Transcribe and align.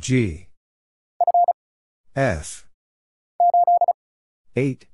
G 0.00 0.46
F 2.16 2.66
8 4.56 4.86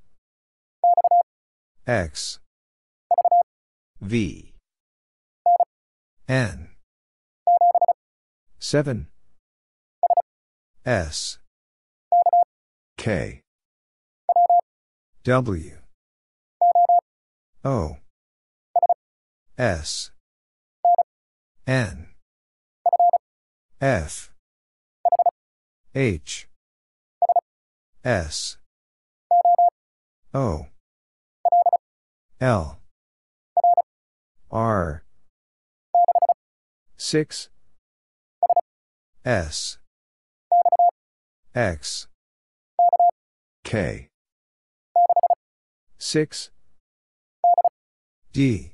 X 1.86 2.40
V 4.00 4.52
N 6.26 6.70
7 8.58 9.06
S 10.84 11.38
K 12.98 13.42
W 15.22 15.76
O 17.64 17.96
S 19.56 20.10
N 21.68 22.08
F 23.80 24.32
H 25.96 26.46
S 28.04 28.58
O 30.34 30.66
L 32.38 32.78
R 34.50 35.04
6 36.98 37.48
S 39.24 39.78
X 41.54 42.08
K 43.64 44.10
6 45.96 46.50
D 48.34 48.72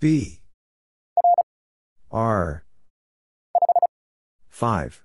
B 0.00 0.40
R 2.10 2.64
5 4.50 5.04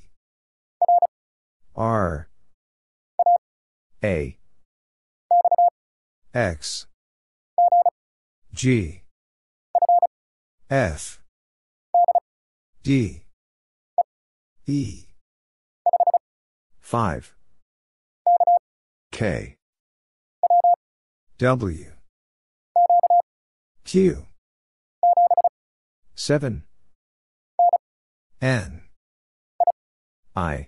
R 1.75 2.27
A 4.03 4.37
X 6.33 6.87
G 8.53 9.03
F 10.69 11.21
D 12.83 13.23
E 14.67 15.03
5 16.81 17.35
K 19.13 19.55
W 21.37 21.91
Q 23.85 24.25
7 26.15 26.63
N 28.41 28.81
I 30.35 30.67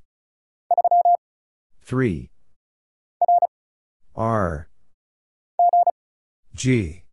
3 1.91 2.29
R 4.15 4.69
G 6.55 7.03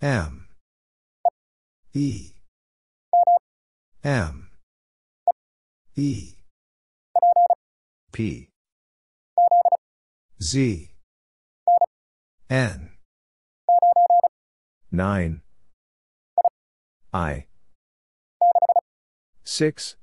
M 0.00 0.46
E 1.92 2.28
M 4.04 4.48
E 5.96 6.34
P 8.12 8.48
Z 10.40 10.90
N 12.48 12.90
9 14.92 15.40
I 17.12 17.46
6 19.44 19.96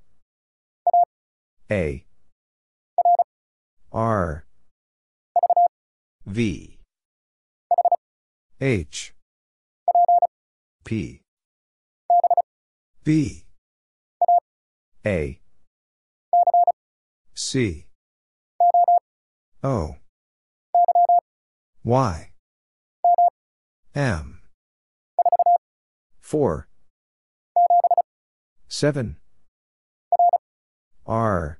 A 1.72 2.06
R 3.94 4.48
V 6.26 6.80
H 8.60 9.14
P 10.84 11.22
B 13.04 13.46
A 15.06 15.40
C 17.36 17.86
O 19.64 19.96
Y 21.84 22.32
M 23.94 24.40
4 26.20 26.68
7 28.68 29.18
R 31.06 31.60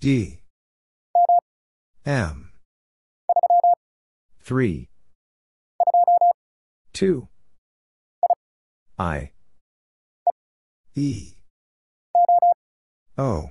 D 0.00 0.40
M 2.06 2.52
3 4.40 4.88
2 6.94 7.28
I 8.98 9.30
E 10.94 11.32
O 13.18 13.50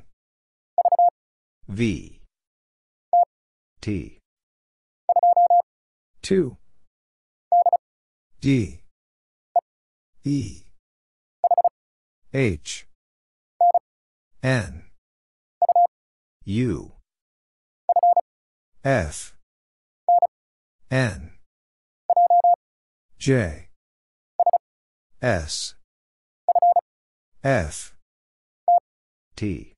V 1.67 2.19
T 3.81 4.17
2 6.23 6.57
D 8.41 8.81
E 10.23 10.57
H 12.33 12.87
N 14.41 14.88
U 16.49 16.93
F 18.83 19.35
N 20.89 21.33
J 23.19 23.67
S 25.21 25.75
F 27.43 27.93
T 29.35 29.73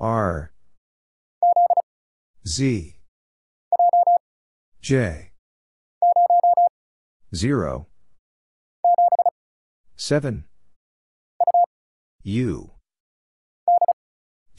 R 0.00 0.50
Z 2.48 2.96
J 4.82 5.30
0 7.32 7.86
7 9.96 10.44
U 12.24 12.70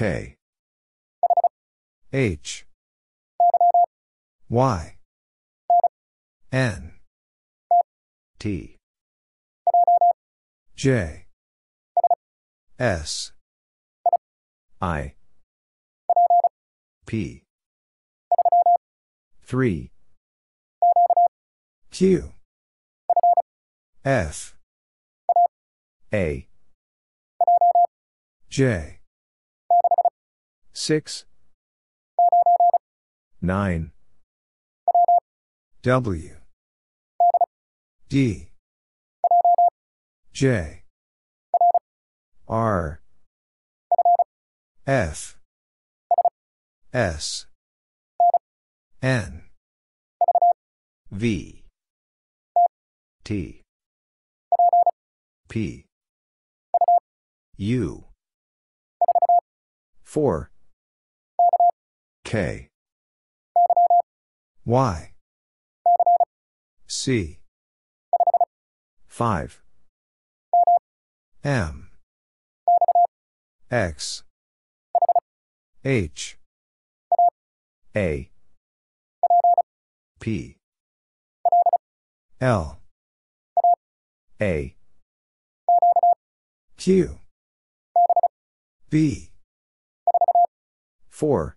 K 0.00 0.36
H 2.10 2.64
Y 4.48 4.96
N 6.50 6.92
T 8.38 8.78
J 10.74 11.26
S 12.78 13.32
I 14.80 15.12
P 17.04 17.42
3 19.42 19.90
Q 21.90 22.32
F 24.02 24.56
A 26.14 26.48
J 28.48 28.99
6 30.80 31.26
9 33.42 33.90
W 35.82 36.36
D 38.08 38.48
J 40.32 40.82
R 42.48 43.02
F 44.86 45.38
S 46.94 47.44
N 49.02 49.42
V 51.12 51.62
T 53.24 53.60
P 55.50 55.84
U 57.58 58.04
4 60.04 60.49
K. 62.30 62.68
Y. 64.64 65.14
C. 66.86 67.40
5. 69.08 69.62
M. 71.42 71.90
X. 73.68 74.22
H. 75.84 76.38
A. 77.96 78.30
P. 80.20 80.56
L. 82.40 82.78
A. 84.40 84.76
Q. 86.76 87.18
B. 88.88 89.30
4. 91.08 91.56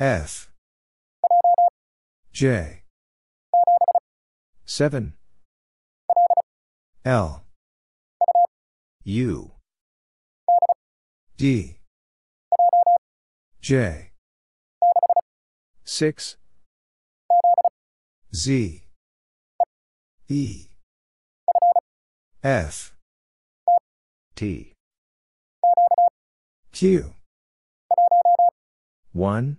F 0.00 0.48
J 2.32 2.84
7 4.64 5.12
L 7.04 7.44
U 9.04 9.50
D 11.36 11.76
J 13.60 14.10
6 15.84 16.36
Z 18.34 18.82
E 20.30 20.64
F 22.42 22.94
T 24.34 24.72
Q 26.72 27.12
1 29.12 29.58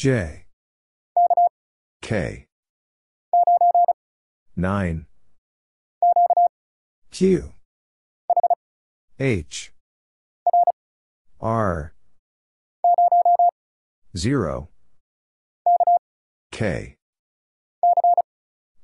J 0.00 0.46
K 2.00 2.46
9 4.56 5.06
Q 7.10 7.52
H 9.18 9.72
R 11.38 11.92
0 14.16 14.70
K 16.50 16.96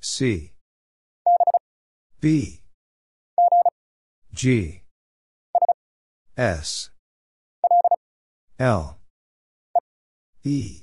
C 0.02 0.52
B 2.20 2.60
G 4.34 4.82
S 6.36 6.90
L 8.58 8.98
E 10.44 10.82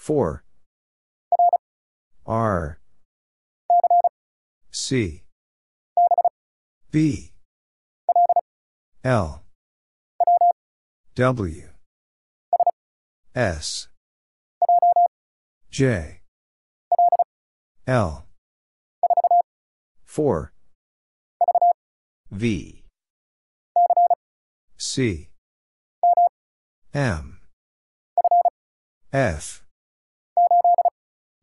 4 0.00 0.42
R 2.24 2.78
C 4.70 5.24
B 6.90 7.34
L 9.04 9.42
W 11.16 11.68
S 13.34 13.88
J 15.70 16.20
L 17.86 18.26
4 20.06 20.52
V 22.32 22.84
C 24.78 25.28
M 26.94 27.38
F 29.12 29.62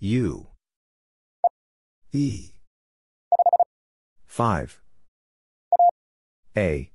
U 0.00 0.46
E 2.12 2.50
5 4.26 4.82
A 6.58 6.90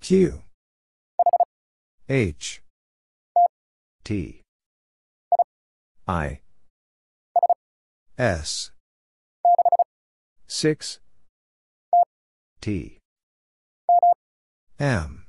Q 0.00 0.42
H 2.08 2.62
T 4.02 4.40
I 6.08 6.38
S 8.16 8.70
6 10.46 11.00
T 12.62 12.98
M 14.78 15.24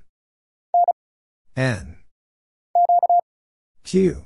N 1.57 1.97
Q 3.83 4.25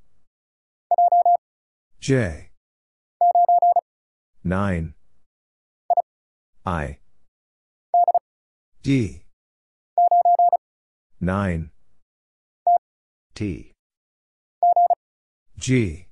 J. 2.01 2.49
9. 4.43 4.93
I. 6.65 6.97
D. 8.81 9.21
9. 11.19 11.69
T. 13.35 13.73
G. 15.59 16.07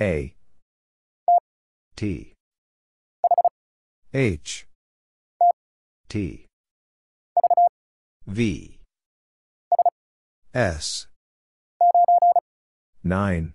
A. 0.00 0.36
T. 1.96 2.34
H. 4.14 4.66
T. 6.08 6.46
V. 8.28 8.78
S. 10.54 11.08
9. 13.02 13.54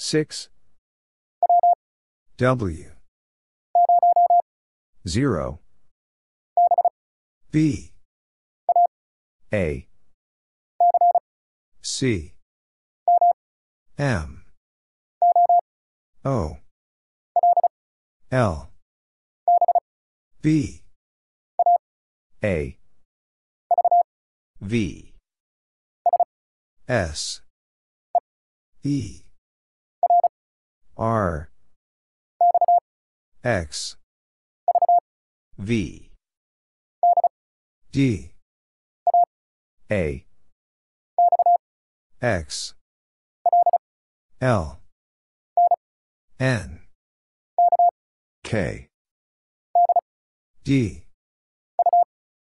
6 0.00 0.48
W 2.38 2.90
0 5.08 5.58
B 7.50 7.92
A 9.52 9.88
C 11.82 12.34
M 13.98 14.44
O 16.24 16.58
L 18.30 18.70
B 20.42 20.82
A 22.44 22.78
V 24.60 25.14
S 26.86 27.40
E 28.84 29.24
R 30.98 31.50
X 33.44 33.96
V 35.56 36.10
D 37.92 38.32
A 39.92 40.26
X 42.20 42.74
L 44.40 44.80
N 46.40 46.80
K 48.42 48.88
D 50.64 51.04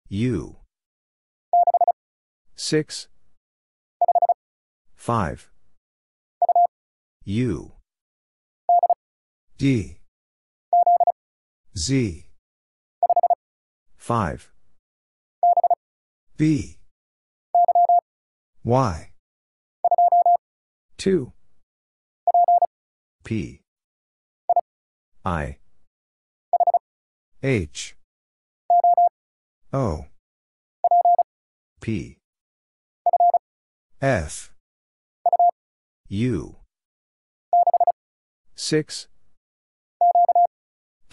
U 0.07 0.57
6 2.55 3.07
5 4.95 5.49
U 7.25 7.71
D 9.57 9.99
Z 11.77 12.25
5 13.95 14.51
B 16.35 16.77
Y 18.65 19.11
2 20.97 21.31
P 23.23 23.61
I 25.23 25.55
H 27.41 27.95
O 29.71 30.05
P 31.79 32.17
F 34.01 34.53
U 36.09 36.55
6 38.55 39.07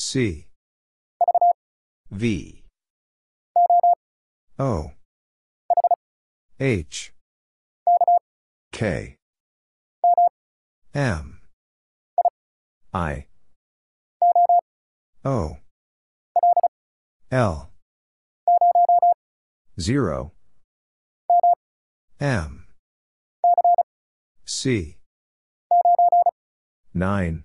C 0.00 0.46
V 2.10 2.64
O 4.58 4.92
H 6.58 7.12
K 8.72 9.16
M 10.94 11.42
I 12.94 13.26
O 15.22 15.58
L 17.30 17.70
0 19.78 20.32
M 22.20 22.66
C 24.46 24.96
9 26.94 27.44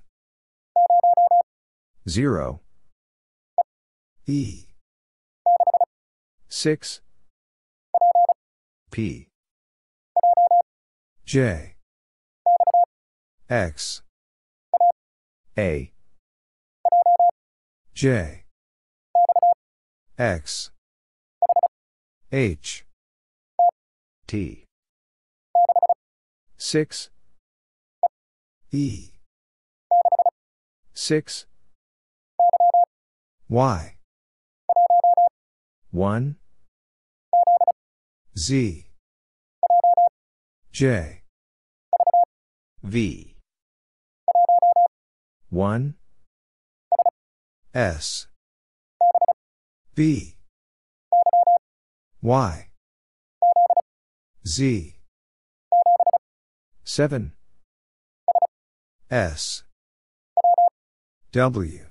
0 2.09 2.61
E 4.25 4.65
6 6.47 7.01
P 8.91 9.27
J 11.25 11.75
X 13.49 14.01
A 15.57 15.91
J 17.93 18.43
X 20.17 20.71
H 22.31 22.85
T 24.27 24.65
6 26.57 27.09
E 28.71 29.09
6 30.93 31.45
Y. 33.53 33.97
1. 35.91 36.37
Z. 38.37 38.85
J. 40.71 41.23
V. 42.81 43.35
1. 45.49 45.95
S. 47.73 48.27
B. 49.95 50.37
Y. 52.21 52.67
Z. 54.47 54.95
7. 56.85 57.33
S. 59.11 59.63
W. 61.33 61.90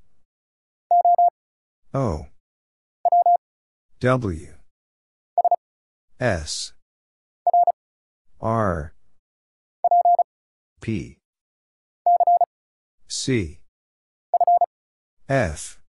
O 1.93 2.27
W 3.99 4.53
S 6.21 6.73
R 8.39 8.93
P 10.79 11.17
C 13.09 13.59
F 15.27 15.81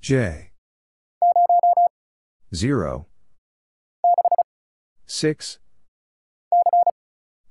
J 0.00 0.50
0 2.54 3.06
6 5.06 5.58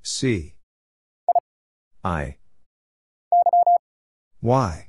C 0.03 0.55
I 2.05 2.35
Y 4.41 4.88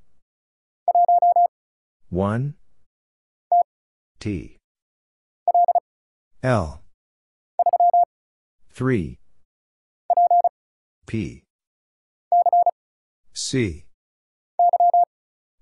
1 2.11 2.55
T 4.19 4.57
L 6.43 6.81
3 8.69 9.17
P 11.07 11.43
C 13.31 13.85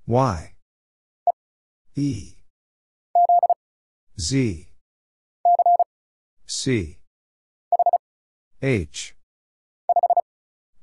Y 0.07 0.53
E 1.95 2.29
Z 4.19 4.69
C 6.47 6.97
H 8.63 9.15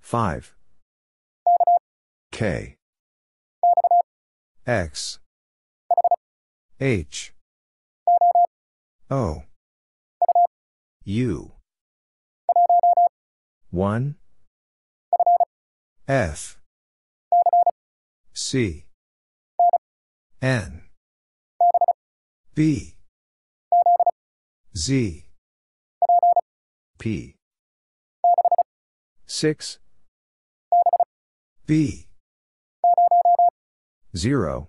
5 0.01 0.55
K 2.31 2.77
X 4.65 5.19
H 6.79 7.33
O 9.11 9.45
U 11.05 11.53
1 13.71 14.17
F 16.07 16.61
C 18.35 18.85
N 20.43 20.83
B 22.55 22.97
Z 24.77 25.25
P 26.99 27.37
6 29.27 29.79
B 31.67 32.09
0 34.17 34.69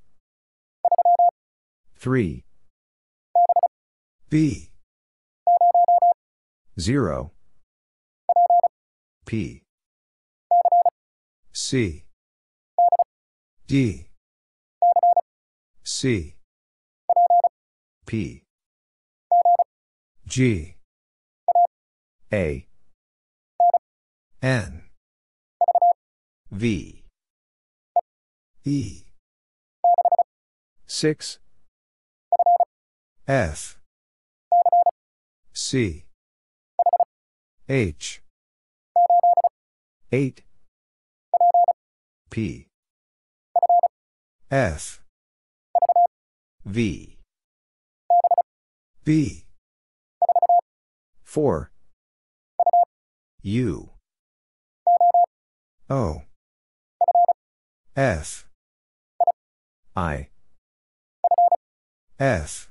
3 2.01 2.43
B 4.27 4.69
0 6.79 7.31
P 9.27 9.61
C 11.53 12.05
D 13.67 14.07
C 15.83 16.35
P 18.07 18.43
G 20.25 20.75
A 22.33 22.67
N 24.41 24.85
V 26.51 27.03
E 28.65 29.03
6 30.87 31.40
F 33.27 33.77
C 35.53 36.05
H 37.69 38.21
8 40.11 40.43
P 42.31 42.67
F 44.49 45.01
V 46.65 47.17
B 49.03 49.45
4 51.23 51.71
U 53.43 53.89
O 55.89 56.21
F 57.95 58.47
I 59.95 60.27
F 62.19 62.70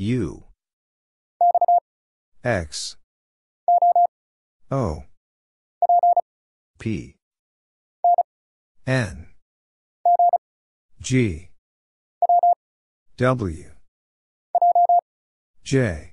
U 0.00 0.44
X 2.44 2.96
O 4.70 5.02
P 6.78 7.16
N 8.86 9.26
G 11.00 11.48
W 13.16 13.70
J 15.64 16.12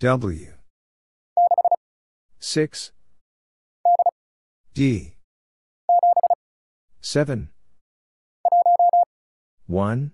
W 0.00 0.52
6 2.40 2.92
D 4.74 5.14
7 7.00 7.48
1 9.66 10.12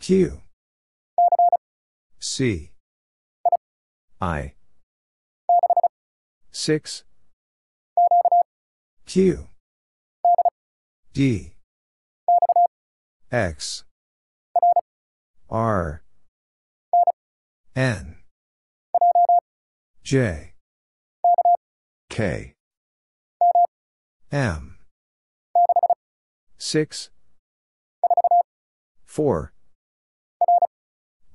Q 0.00 0.40
C 2.18 2.72
I 4.18 4.54
6 6.50 7.04
Q 9.04 9.46
D 11.12 11.52
X 13.30 13.84
R 15.50 16.02
N 17.76 18.16
J 20.02 20.54
K 22.08 22.54
M 24.32 24.78
6 26.58 27.10
4 29.04 29.52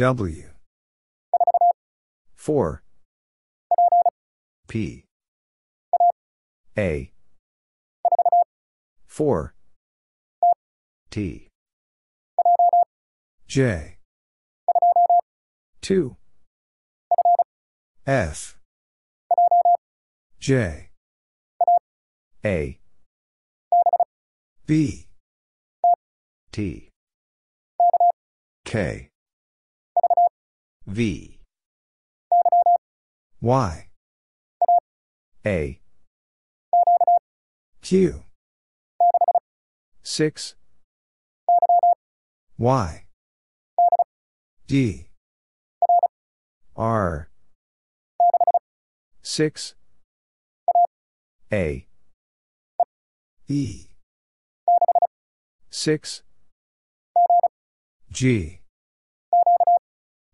W 0.00 0.44
4 2.34 2.82
P 4.66 5.04
A 6.78 7.12
4 9.06 9.54
T 11.10 11.48
J 13.46 13.98
2 15.82 16.16
F 18.06 18.58
J 20.38 20.88
A 22.46 22.80
B 24.66 25.06
T 26.52 26.88
K 28.64 29.09
V 30.90 31.38
Y 33.40 33.86
A 35.46 35.80
Q 37.80 38.24
6 40.02 40.56
Y 42.58 43.04
D 44.66 45.06
R 46.76 47.30
6 49.22 49.76
A 51.52 51.86
E 53.46 53.86
6 55.70 56.22
G 58.10 58.59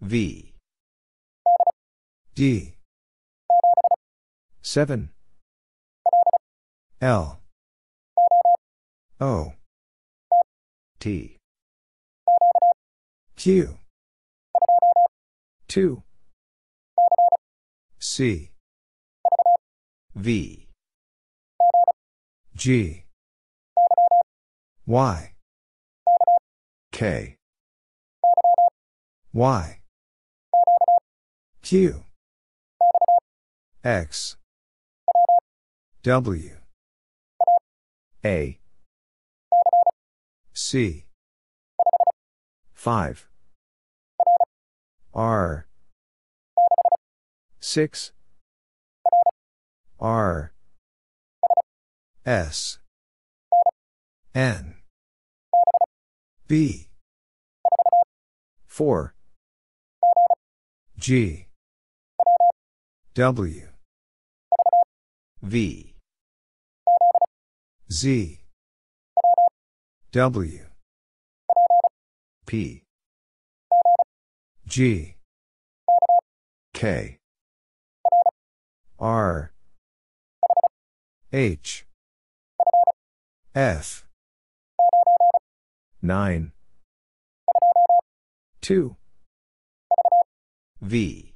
V 0.00 0.44
D 2.34 2.74
7 4.62 5.08
L 7.00 7.38
O 9.20 9.52
T 11.00 11.36
Q 13.36 13.78
2 15.68 16.02
C 17.98 18.50
V 20.14 20.68
G 22.54 23.04
Y 24.86 25.30
K 26.92 27.36
Y 29.32 29.78
Q 31.66 32.04
X 33.82 34.36
W 36.04 36.56
A 38.24 38.60
C 40.54 41.06
5 42.72 43.28
R 45.12 45.66
6 47.58 48.12
R 49.98 50.52
S 52.24 52.78
N 54.36 54.76
B 56.46 56.90
4 58.66 59.14
G 61.00 61.45
W 63.16 63.62
V 65.40 65.94
Z 67.90 68.40
W 70.12 70.60
P 72.44 72.82
G 74.66 75.14
K 76.74 77.16
R 79.00 79.52
H 81.32 81.86
F 83.54 84.06
9 86.02 86.52
2 88.60 88.96
V 90.82 91.35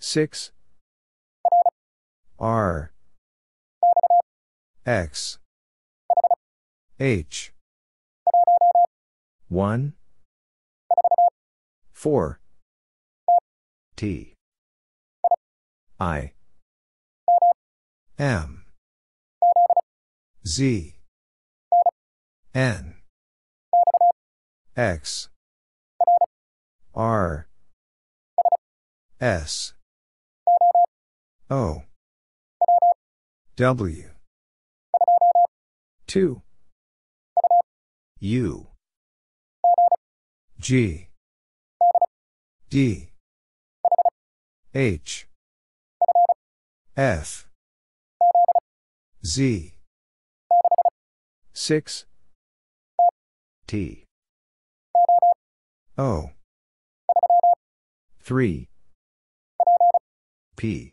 6 0.00 0.52
R 2.38 2.92
X 4.86 5.38
H 7.00 7.52
1 9.48 9.92
4 11.92 12.40
T 13.96 14.34
I 15.98 16.30
M 18.18 18.64
Z 20.46 20.94
N 22.54 22.94
X 24.76 25.28
R 26.94 27.48
S 29.20 29.74
O 31.50 31.82
W 33.56 34.10
2 36.06 36.42
U 38.20 38.66
G 40.60 41.08
D 42.68 43.08
H 44.74 45.26
F 46.98 47.48
Z 49.24 49.74
6 51.54 52.04
T 53.66 54.04
O 55.96 56.30
3 58.22 58.68
P 60.56 60.92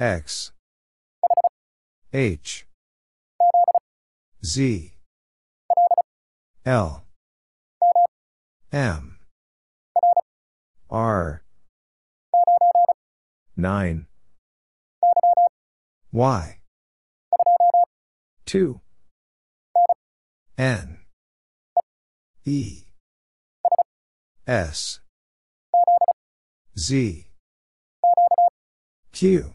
X 0.00 0.50
H 2.14 2.64
Z 4.42 4.92
L 6.64 7.04
M 8.72 9.18
R 10.88 11.42
9 13.58 14.06
Y 16.12 16.56
2 18.46 18.80
N 20.56 20.98
E 22.46 22.78
S 24.46 25.00
Z 26.78 27.26
Q 29.12 29.54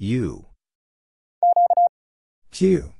U 0.00 0.46
Q 2.52 2.92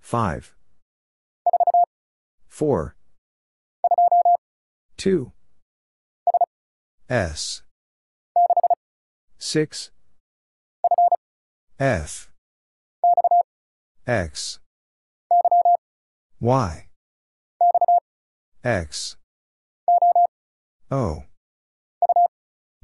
five, 0.00 0.54
four, 2.46 2.94
two, 4.96 5.32
S, 7.10 7.62
6 9.38 9.90
F 11.80 12.30
X 14.06 14.60
Y 16.40 16.86
X 18.64 19.16
O 20.90 21.24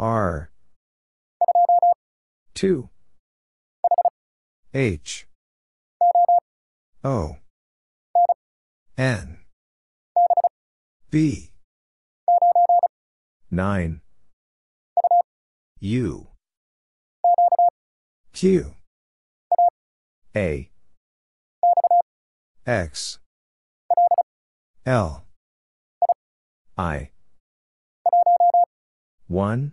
R 0.00 0.50
2 2.54 2.88
H 4.72 5.26
O 7.04 7.36
N 8.96 9.40
B 11.10 11.50
9 13.50 14.00
U 15.80 16.26
Q 18.32 18.74
A 20.34 20.70
X 22.66 23.18
L 24.86 25.24
I 26.78 27.10
1 29.28 29.72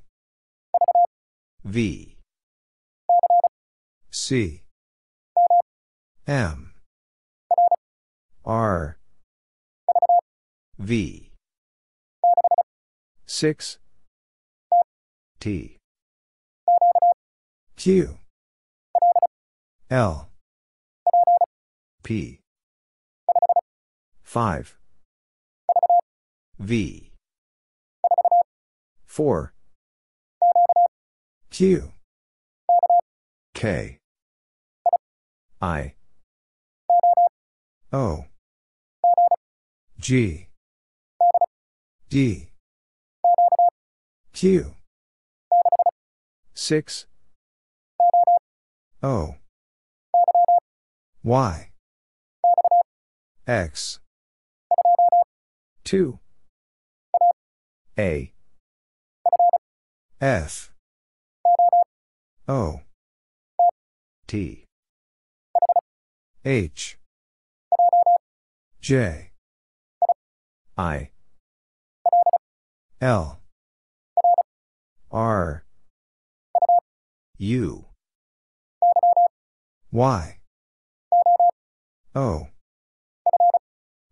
V 1.63 2.17
C 4.09 4.63
M 6.25 6.73
R 8.43 8.97
V 10.79 11.31
6 13.27 13.77
T 15.39 15.77
Q 17.77 18.17
L 19.91 20.29
P 22.03 22.39
5 24.23 24.77
V 26.59 27.13
4 29.05 29.53
Q 31.51 31.91
K 33.53 33.99
I 35.61 35.93
O 37.91 38.23
G 39.99 40.47
D 42.09 42.47
Q 44.31 44.73
6 46.55 47.05
O 49.03 49.35
Y 51.23 51.69
X 53.45 53.99
2 55.83 56.17
A 57.99 58.31
F 60.21 60.70
O 62.47 62.81
T 64.27 64.65
H 66.43 66.97
J 68.81 69.31
I 70.77 71.09
L 72.99 73.41
R 75.11 75.65
U 77.37 77.85
Y 79.91 80.37
O 82.15 82.47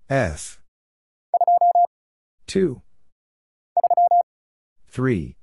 F 0.10 0.62
2 2.48 2.82
3 4.88 5.36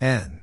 N 0.00 0.42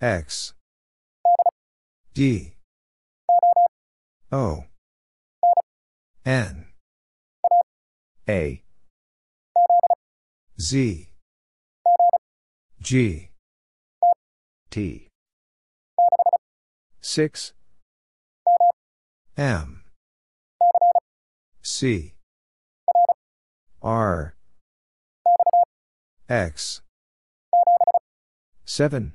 X 0.00 0.52
D 2.12 2.54
O 4.30 4.64
N 6.26 6.66
A 8.28 8.62
Z 10.60 11.08
G 12.82 13.30
T 14.70 15.08
6 17.00 17.54
M 19.38 19.82
C 21.64 22.14
R 23.82 24.34
X 26.28 26.82
7 28.66 29.14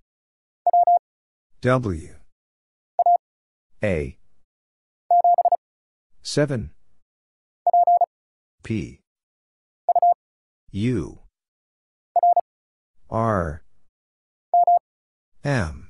W 1.61 2.15
A 3.83 4.17
7 6.23 6.71
P 8.63 9.01
U 10.71 11.19
R 13.11 13.61
M 15.43 15.89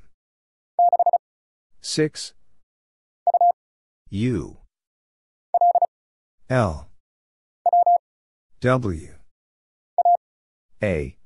6 1.80 2.34
U 4.10 4.58
L 6.50 6.90
W 8.60 9.14
A 10.82 11.16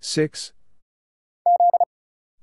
6 0.00 0.52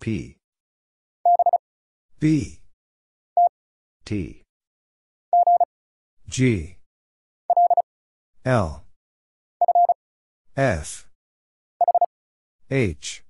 P 0.00 0.36
B 2.20 2.60
T 4.04 4.42
G 6.28 6.76
L 8.44 8.84
F 10.56 11.08
H 12.70 13.24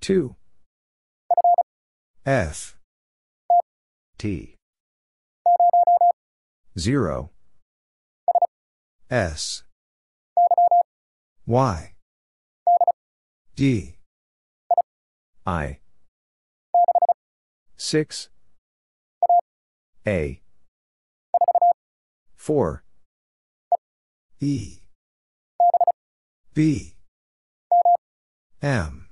2 0.00 0.34
F 2.24 2.78
T 4.18 4.54
0 6.78 7.30
S 9.10 9.64
Y 11.46 11.94
D 13.56 13.97
I 15.48 15.78
6 17.78 18.28
A 20.06 20.42
4 22.34 22.84
E 24.40 24.80
B 26.52 26.96
M 28.60 29.08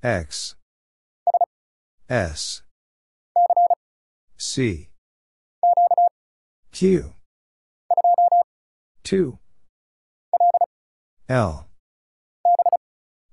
X 0.00 0.54
S 2.08 2.62
C 4.36 4.90
Q 6.70 7.14
2 9.02 9.38
L 11.28 11.66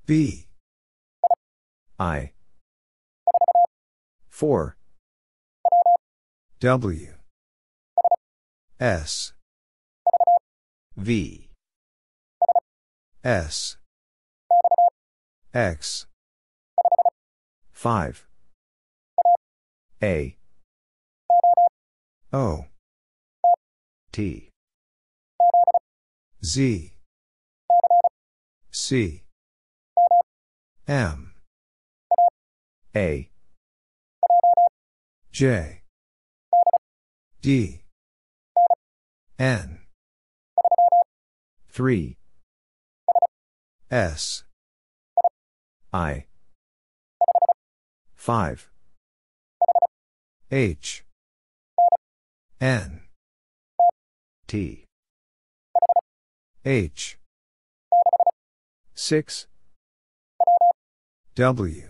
B 0.08 0.49
I 2.02 2.32
4 4.30 4.78
W 6.62 7.14
S 8.80 9.34
V 10.96 11.50
S 13.22 13.76
X 15.54 16.06
5 17.74 18.28
A 20.02 20.38
O 22.32 22.66
T 24.14 24.50
Z 26.46 26.94
C 28.72 29.24
M 30.88 31.34
a 32.96 33.30
J 35.32 35.84
D 37.40 37.84
N 39.38 39.82
3 41.70 42.18
S 43.92 44.44
I 45.94 46.26
5 48.16 48.72
H 50.52 51.06
N 52.60 53.02
T 54.48 54.86
H 56.66 57.20
6 58.96 59.48
W 61.36 61.90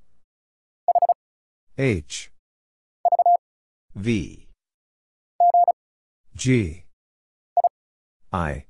H 1.81 2.29
V 3.95 4.47
G 6.35 6.83
I 8.31 8.65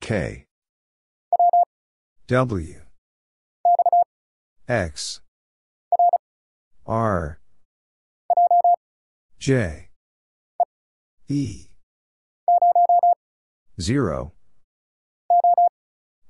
K 0.00 0.46
W 2.28 2.80
X 4.66 5.20
R 6.86 7.38
J 9.38 9.90
E 11.28 11.66
0 13.78 14.32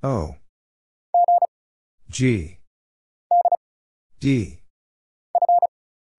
O 0.03 0.35
G 2.11 2.59
D 4.19 4.59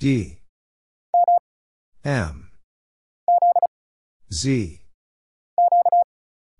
D 0.00 0.38
M 2.06 2.52
Z 4.32 4.80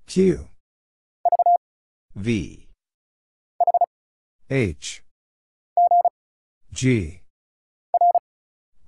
Q 0.07 0.47
V 2.17 2.69
H 4.51 5.03
G 6.71 7.21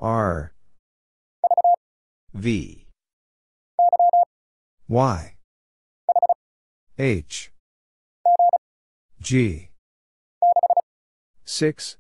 R 0.01 0.53
V 2.35 2.87
Y 4.89 5.37
H 6.99 7.53
G 9.23 9.69
6 11.47 11.97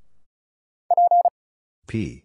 P 1.86 2.24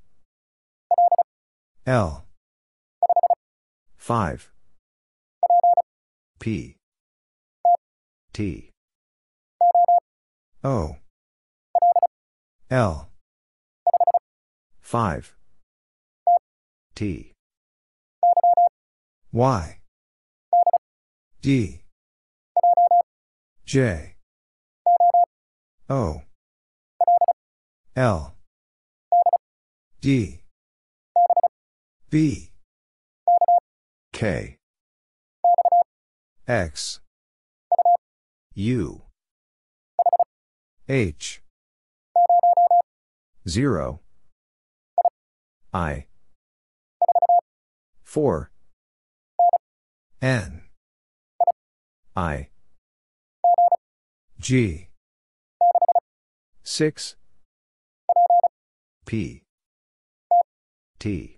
L 1.87 2.25
5 3.97 4.51
P 6.39 6.75
T 8.31 8.69
O 10.63 10.95
L 12.69 13.09
5 14.79 15.35
T 16.93 17.33
Y 19.33 19.77
D 21.41 21.81
J 23.65 24.15
O 25.89 26.21
L 27.95 28.35
D 29.99 30.40
B 32.11 32.51
K 34.11 34.57
X 36.45 36.99
U 38.53 39.03
H 40.89 41.41
0 43.47 44.01
I 45.73 46.07
4 48.03 48.51
N 50.21 50.63
I 52.17 52.49
G 54.37 54.89
6 56.63 57.15
P 59.05 59.43
T 60.99 61.37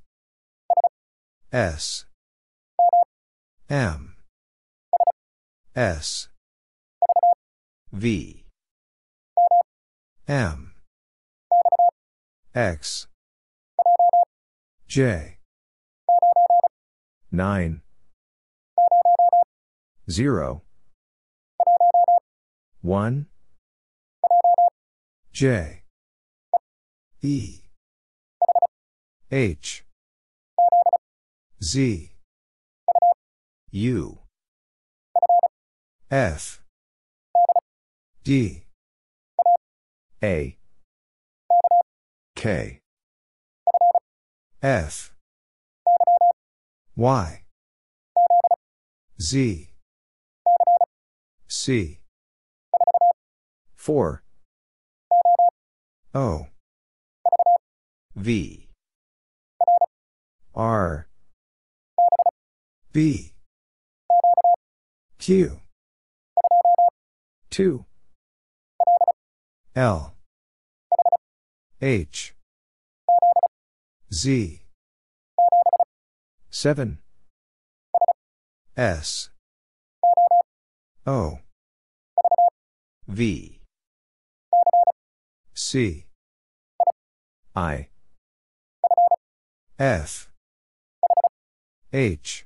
S 1.53 2.05
M 3.69 4.15
S 5.75 6.29
V 7.91 8.45
M 10.29 10.73
X 12.55 13.07
J 14.87 15.39
9 17.33 17.81
0 20.09 20.61
1 22.81 23.27
J 25.33 25.81
E 27.21 27.57
H 29.31 29.83
Z 31.63 32.09
U 33.69 34.17
F 36.09 36.59
D 38.23 38.65
A 40.23 40.57
K 42.35 42.79
F 44.63 45.13
Y 46.95 47.43
Z 49.21 49.69
C 51.47 51.99
4 53.75 54.23
O 56.15 56.47
V 58.15 58.67
R 60.55 61.07
B 62.93 63.31
Q 65.17 65.61
2 67.49 67.85
L 69.77 70.13
H 71.81 72.35
Z 74.13 74.61
7 76.49 76.99
S 78.75 79.29
O 81.07 81.39
V 83.07 83.59
C 85.53 86.05
I 87.55 87.87
F 89.79 90.29
H 91.93 92.45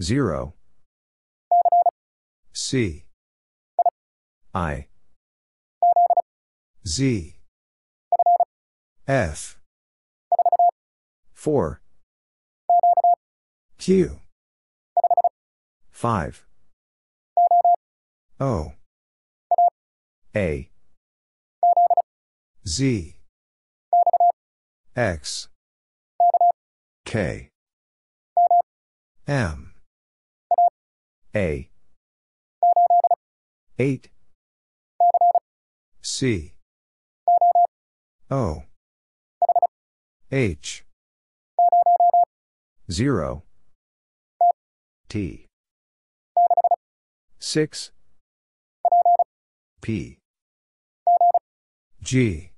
0 0.00 0.54
C 2.52 3.04
I 4.54 4.86
Z 6.86 7.36
F 9.08 9.58
4 11.34 11.80
Q 13.78 14.20
5 15.90 16.46
O 18.40 18.72
A 20.36 20.70
Z 22.66 23.16
X 24.94 25.48
K 27.04 27.48
M 29.26 29.67
a 31.36 31.68
8 33.78 34.08
C 36.00 36.54
O 38.30 38.62
H 40.32 40.84
0 42.90 43.42
T 45.10 45.46
6 47.40 47.90
P 49.82 50.18
G 52.02 52.52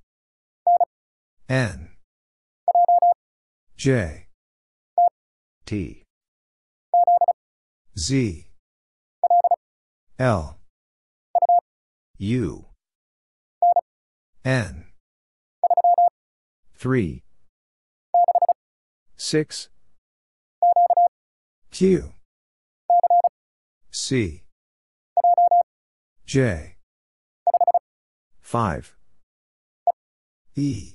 N 1.49 1.89
J 3.75 4.27
T 5.65 6.03
Z 7.97 8.45
L 10.21 10.59
U 12.19 12.65
N 14.45 14.85
3 16.77 17.23
6 19.17 19.69
Q 21.71 22.13
C 23.89 24.43
J 26.27 26.75
5 28.41 28.95
E 30.55 30.91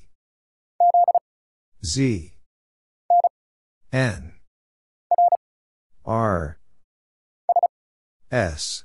Z 1.85 2.33
N 3.93 4.35
R 6.05 6.61
S 8.31 8.85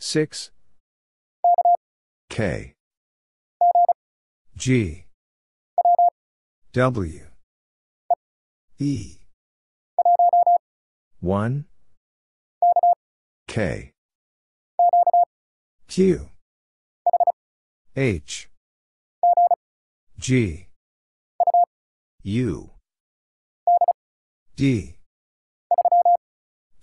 6 0.00 0.52
K 2.30 2.74
G 4.56 5.04
W 6.72 7.24
E 8.78 9.14
1 11.20 11.64
K 13.48 13.92
Q 15.88 16.28
H 17.96 18.48
G 20.20 20.66
U 22.22 22.70
D 24.54 24.94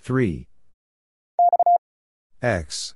3 0.01 0.47
X 2.41 2.95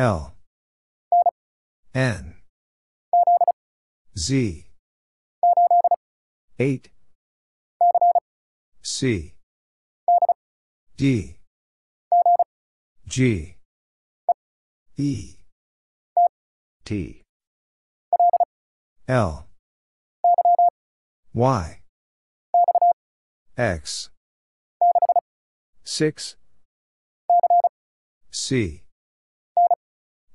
L 0.00 0.32
N 1.94 2.36
Z 4.16 4.64
8 6.58 6.88
C 8.80 9.34
D 10.96 11.36
G 13.06 13.56
E 14.96 15.34
T 16.86 17.22
L 19.06 19.46
Y 21.34 21.80
X 23.58 24.08
6 25.84 26.36
C 28.30 28.82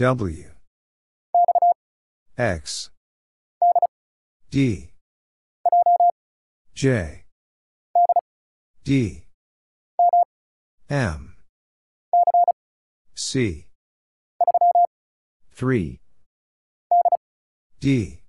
W 0.00 0.44
X 2.38 2.88
D 4.50 4.92
J 6.74 7.24
D 8.82 9.24
M 10.88 11.36
C 13.14 13.66
3 15.52 16.00
D 17.78 18.20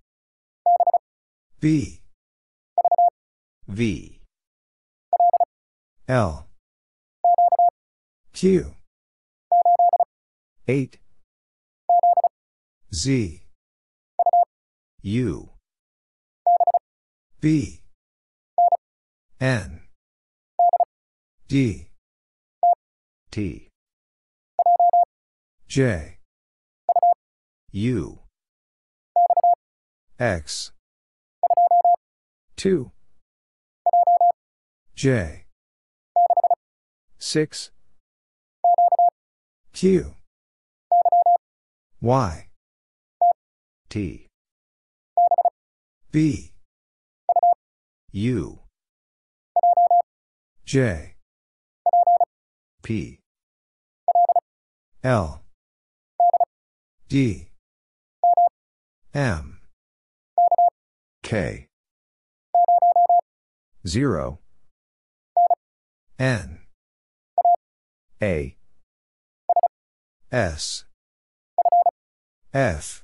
B 1.61 2.01
V 3.69 4.19
L 6.09 6.47
Q 8.33 8.75
8 10.67 10.97
Z 12.93 13.41
U 15.01 15.49
B 17.39 17.79
N 19.39 19.79
D 21.47 21.87
T 23.31 23.69
J 25.69 26.17
U 27.71 28.19
X 30.19 30.73
2 32.57 32.91
J 34.95 35.45
6 37.17 37.71
Q 39.73 40.13
Y 42.01 42.50
T 43.91 44.27
B 46.13 46.53
U 48.13 48.59
J 50.63 51.15
P 52.83 53.19
L 55.03 55.41
D 57.09 57.49
M 59.13 59.59
K 61.21 61.67
0 63.85 64.39
N 66.17 66.61
A 68.23 68.55
S 70.31 70.85
F 72.53 73.03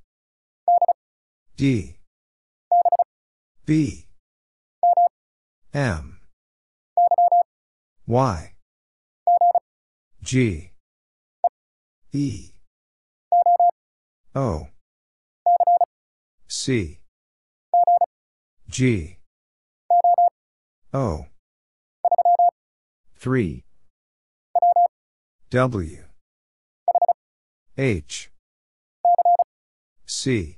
D 1.61 1.93
B 3.67 4.07
M 5.75 6.19
Y 8.07 8.55
G 10.23 10.71
E 12.13 12.49
O 14.33 14.67
C 16.47 16.99
G 18.67 19.17
O 20.95 21.25
3 23.19 23.63
W 25.51 26.05
H 27.77 28.31
C 30.07 30.57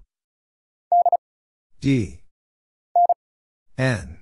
D 1.81 2.21
N 3.75 4.19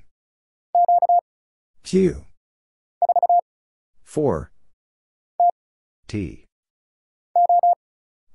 Q 1.84 2.24
4 4.06 4.50
T 6.08 6.46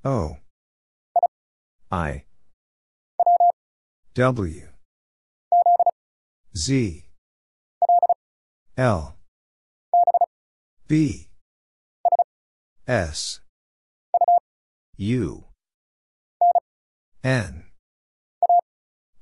O 0.03 0.37
I 1.91 2.25
W 4.13 4.67
Z 6.55 7.05
L 8.77 9.17
B 10.87 11.29
S 12.87 13.39
U 14.97 15.43
N 17.23 17.64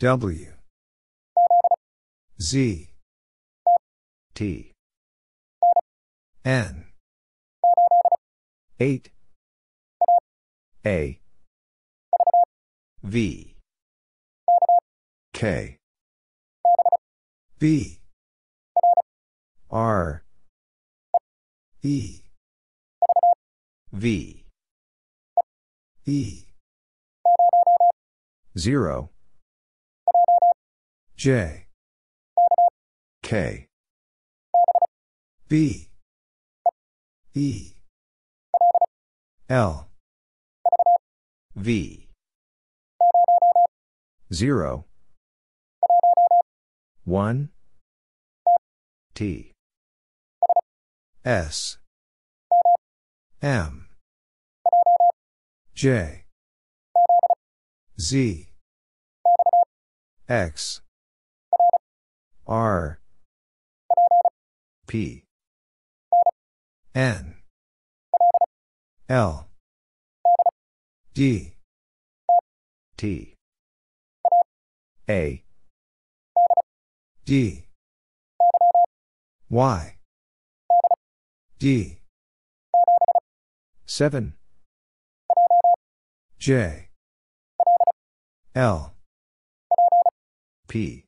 W 0.00 0.46
Z 2.40 2.90
T 4.32 4.72
N 6.44 6.84
8 8.78 9.10
A 10.86 11.20
V 13.02 13.54
K 15.34 15.76
B 17.58 17.98
R 19.68 20.22
E 21.82 22.20
V 23.92 24.44
E 26.06 26.42
0 28.56 29.10
J. 31.18 31.66
K. 33.24 33.66
B. 35.48 35.90
E. 37.34 37.72
L. 39.48 39.88
V. 41.56 42.08
0. 44.32 44.84
1. 47.02 47.48
T. 49.16 49.52
S. 51.24 51.78
M. 53.42 53.88
J. 55.74 56.26
Z. 58.00 58.50
X. 60.28 60.82
R 62.48 62.98
P 64.86 65.24
N 66.94 67.34
L 69.06 69.48
D 71.12 71.52
T 72.96 73.34
A 75.10 75.44
D 77.26 77.66
Y 79.50 79.96
D 81.58 81.98
7 83.86 84.34
J 86.38 86.88
L 88.54 88.94
P 90.68 91.07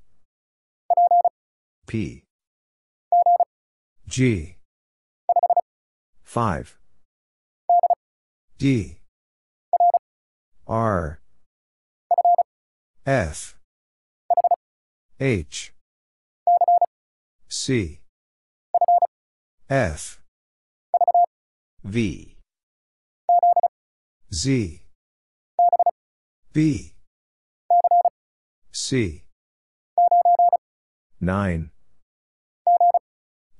P 1.91 2.23
G 4.07 4.55
5 6.23 6.79
D 8.57 8.99
R 10.69 11.19
F 13.05 13.57
H 15.19 15.73
C 17.49 17.99
F 19.69 20.21
V 21.83 22.37
Z 24.33 24.81
B 26.53 26.93
C 28.71 29.25
9 31.23 31.71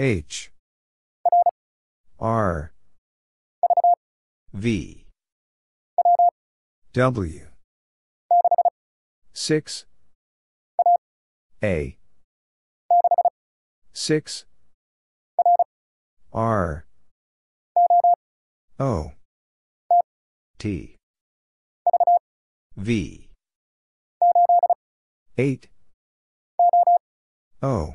H 0.00 0.52
R 2.20 2.72
V 4.52 5.06
W 6.92 7.46
6 9.32 9.86
A 11.64 11.98
6 13.92 14.44
R 16.32 16.86
O 18.78 19.10
T 20.60 20.94
V 22.76 23.30
8 25.36 25.68
O 27.62 27.94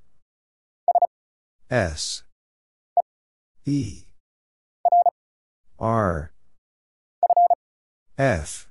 S 1.71 2.23
E 3.65 4.01
R 5.79 6.33
F 8.17 8.69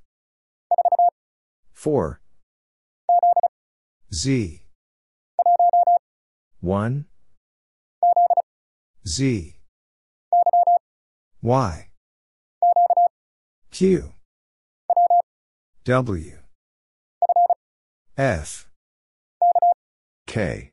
4 1.72 2.20
Z 4.12 4.62
1 6.60 7.06
Z 9.08 9.54
Y 11.42 11.88
Q 13.72 14.12
W 15.86 16.36
F 18.18 18.68
K 20.26 20.72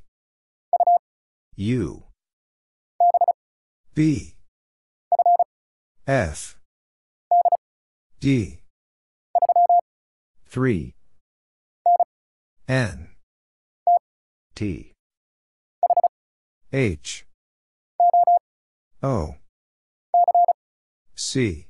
U 1.57 2.03
B 3.93 4.35
F 6.07 6.57
D 8.21 8.61
3 10.47 10.93
N 12.69 13.09
T 14.55 14.93
H 16.71 17.25
O 19.03 19.35
C 21.15 21.67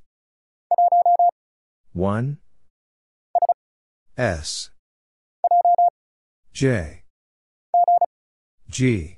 1 1.94 2.38
S 4.18 4.70
J 6.54 7.04
G 8.70 9.18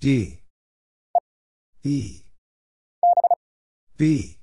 D 0.00 0.40
E 1.84 2.22
B 3.98 4.38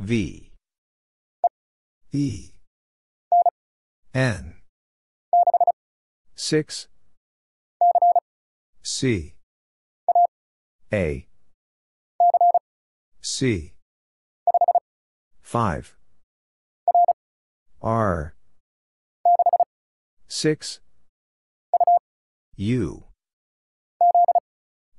V 0.00 0.50
E 2.10 2.48
N 4.12 4.56
6 6.34 6.88
C 8.82 9.34
A 10.92 11.28
C 13.20 13.74
5 15.40 15.96
R 17.80 18.34
6 20.28 20.80
U 22.56 23.04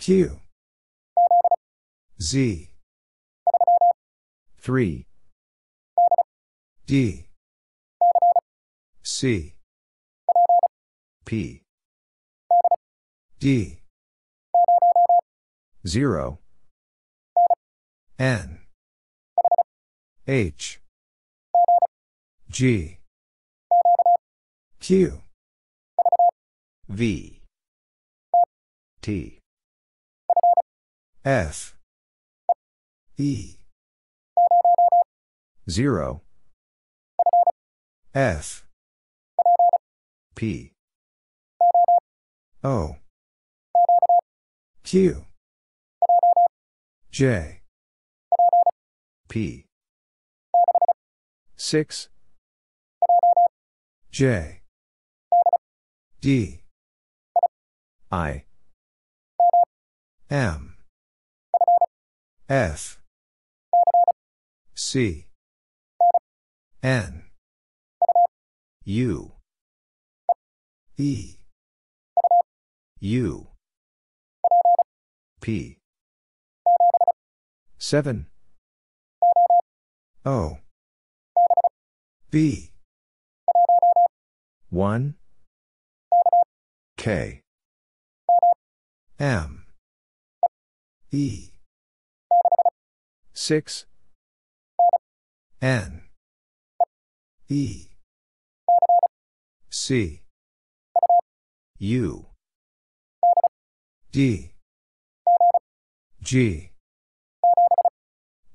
Q 0.00 0.40
Z 2.22 2.68
3 4.58 5.06
D 6.86 7.26
C 9.02 9.54
P 11.26 11.62
D 13.38 13.80
0 15.86 16.38
N 18.18 18.60
H 20.26 20.80
G 22.50 22.98
Q 24.80 25.20
V 26.88 27.42
T 29.02 29.39
F 31.24 31.76
E 33.18 33.56
0 35.68 36.22
F 38.14 38.66
P 40.34 40.72
O 42.64 42.96
Q 44.82 45.26
J 47.10 47.60
P 49.28 49.66
6 51.56 52.08
J 54.10 54.62
D 56.22 56.60
I 58.10 58.44
M 60.30 60.76
F 62.50 62.98
C 64.74 65.26
N 66.82 67.22
U 68.84 69.30
E 70.96 71.34
U 72.98 73.46
P 75.40 75.78
7 77.78 78.26
O 80.26 80.58
B 82.32 82.72
1 84.70 85.14
K 86.96 87.42
M 89.20 89.64
E 91.12 91.49
6 93.40 93.86
N 95.62 96.02
E 97.48 97.86
C 99.70 100.20
U 101.78 102.26
D 104.12 104.52
G 106.22 106.70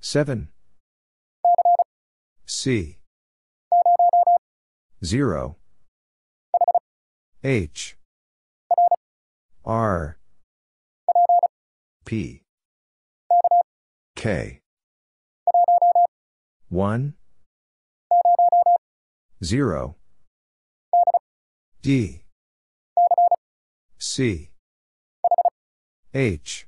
7 0.02 0.50
C 2.46 2.98
0 5.04 5.56
H 7.44 7.98
R 9.66 10.20
P 12.06 12.44
K 14.16 14.62
1 16.70 17.14
0 19.44 19.96
D 21.84 22.24
C 24.00 24.50
H 26.14 26.68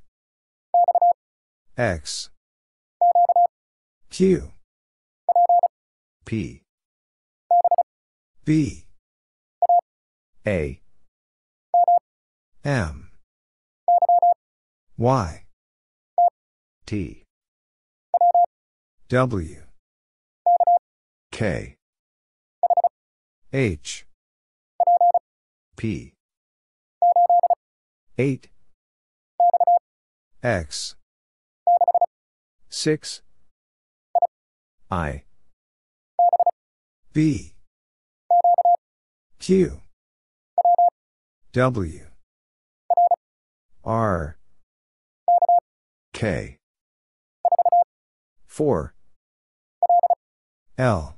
X 1.76 2.30
Q 4.10 4.52
P 6.24 6.62
B 8.44 8.84
A 10.46 10.80
M 12.64 13.10
Y 14.96 15.44
T 16.86 17.24
W 19.08 19.67
K 21.38 21.76
H 23.52 24.04
P 25.76 26.14
8 28.18 28.48
X 30.42 30.96
6 32.68 33.22
I 34.90 35.22
B 37.12 37.54
Q 39.38 39.80
W 41.52 42.06
R 43.84 44.38
K 46.12 46.56
4 48.46 48.94
L 50.78 51.17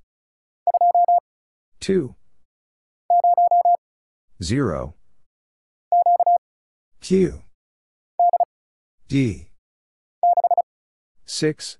2 1.81 2.13
0 4.43 4.93
Q 7.01 7.41
D 9.07 9.49
6 11.25 11.77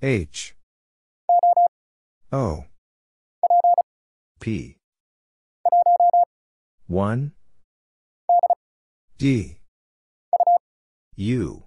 H 0.00 0.54
O 2.32 2.64
P 4.38 4.76
1 6.86 7.32
D 9.18 9.58
U 11.16 11.62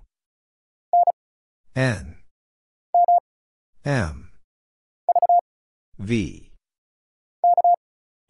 N 1.75 2.15
M 3.83 4.29
V 5.99 6.44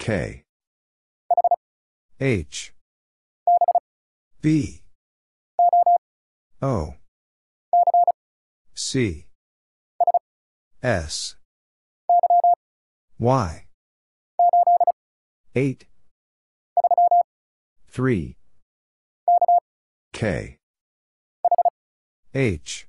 K 0.06 0.44
H 2.19 2.76
B 4.40 4.84
O 6.61 6.94
C 8.76 9.26
S 10.84 11.38
Y 13.18 13.65
8 15.56 15.86
3 17.88 18.38
K 20.14 20.57
H 22.36 22.88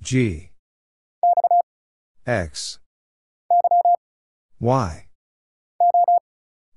G 0.00 0.50
X 2.24 2.78
Y 4.60 5.08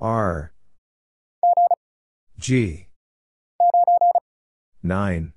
R 0.00 0.52
G 2.38 2.86
9 4.84 5.32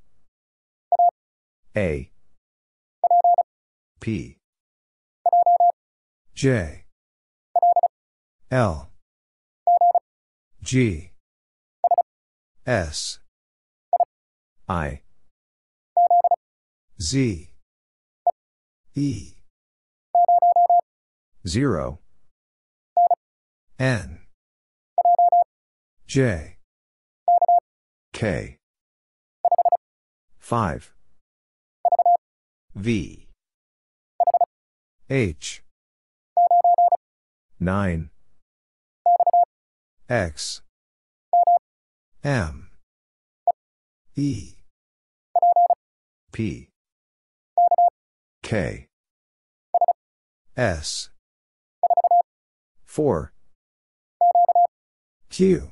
A 1.75 2.11
P 3.99 4.37
J 6.35 6.85
L 8.51 8.91
G 10.61 11.11
S 12.67 13.19
I 14.69 15.01
Z 17.01 17.47
E 18.93 19.31
0 21.47 21.99
N 23.79 24.20
J 26.11 26.57
K 28.11 28.57
5 30.39 30.93
V 32.75 33.29
H 35.09 35.63
9 37.61 38.09
X 40.09 40.61
M 42.25 42.67
E 44.17 44.55
P 46.33 46.67
K 48.43 48.87
S 50.57 51.09
4 52.83 53.31
Q 55.29 55.71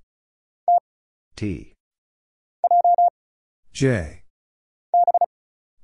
T. 1.41 1.73
J. 3.73 4.21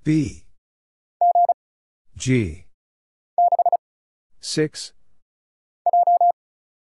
B. 0.03 0.43
G. 2.15 2.65
6. 4.39 4.93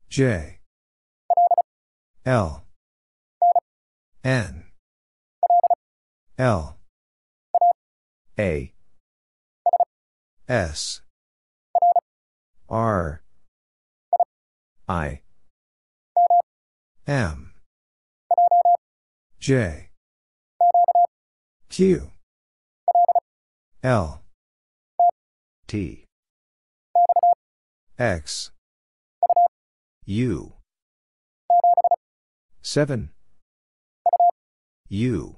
J. 0.07 0.59
L. 2.25 2.63
N. 4.23 4.63
L. 6.37 6.77
A. 8.39 8.71
S. 10.47 11.01
R. 12.69 13.21
I. 14.87 15.19
M. 17.05 17.50
J 19.41 19.89
Q 21.69 22.11
L 23.81 24.21
T 25.67 26.05
X 27.97 28.51
U 30.05 30.53
7 32.61 33.09
U 34.89 35.35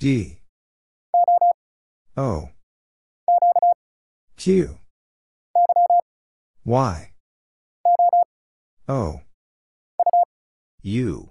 D 0.00 0.40
O 2.16 2.48
Q 4.36 4.76
Y 6.64 7.10
O 8.88 9.20
U 10.82 11.30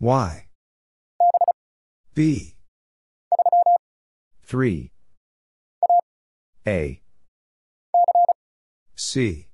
Y. 0.00 0.46
B. 2.14 2.56
3. 4.42 4.90
A. 6.66 7.02
C. 8.96 9.48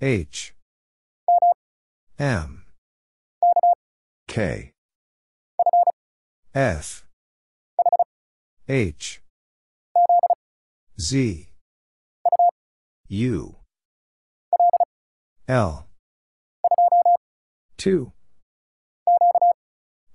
H. 0.00 0.54
M. 2.18 2.64
K. 4.26 4.72
F. 6.54 7.06
H. 8.68 9.20
Z. 11.00 11.48
U. 13.08 13.56
L. 15.48 15.86
2. 17.78 18.12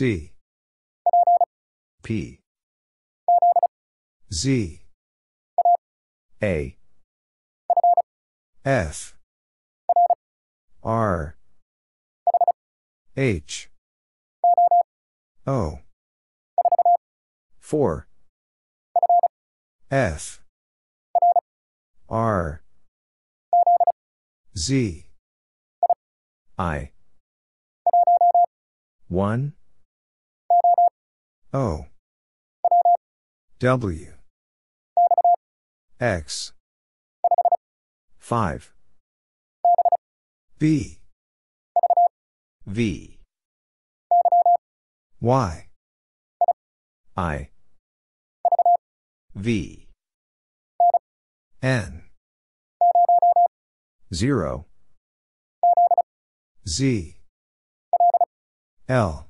C 0.00 0.32
P 2.02 2.40
Z 4.32 4.80
A 6.42 6.78
F 8.64 9.18
R 10.82 11.36
H 13.14 13.68
O 15.46 15.80
4 17.58 18.08
F 19.90 20.42
R 22.14 22.62
Z 24.56 25.06
I 26.58 26.88
1 29.08 29.52
O 31.52 31.86
W 33.58 34.12
X 35.98 36.52
5 38.18 38.72
B 40.58 40.98
V 42.66 43.18
Y 45.20 45.66
I 47.16 47.48
V 49.34 49.88
N 51.62 52.04
0 54.14 54.66
Z 56.68 57.16
L 58.88 59.29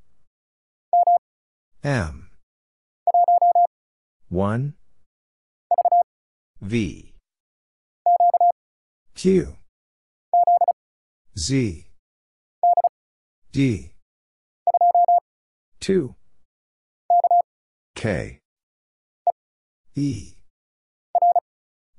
M 1.83 2.29
1 4.29 4.73
V 6.61 7.15
Q 9.15 9.55
Z 11.37 11.87
D 13.51 13.91
2 15.79 16.13
K 17.95 18.39
E 19.95 20.33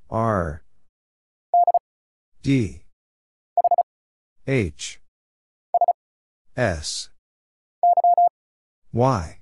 R 0.09 0.63
D 2.43 2.83
H 4.47 5.01
S 6.57 7.09
Y 8.93 9.41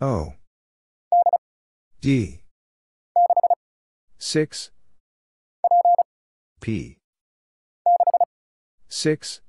O 0.00 0.34
D 2.00 2.42
6 4.18 4.70
P 6.60 6.98
6 8.88 9.40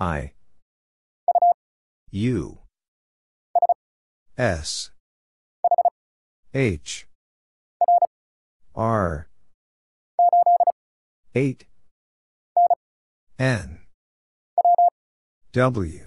I 0.00 0.32
U 2.10 2.58
S 4.36 4.90
H 6.52 7.06
R 8.74 9.28
8 11.34 11.66
N 13.38 13.78
W 15.52 16.06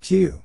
Q 0.00 0.44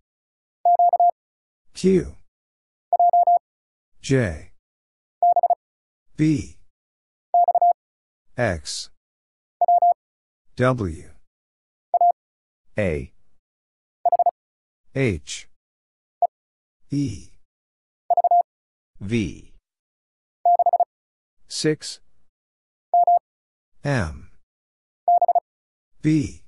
Q 1.81 2.13
J 4.03 4.51
B 6.15 6.59
X 8.37 8.91
W 10.57 11.09
A 12.77 13.11
H 14.93 15.47
E 16.91 17.29
V 18.99 19.51
6 21.47 21.99
M 23.83 24.29
B 26.03 26.43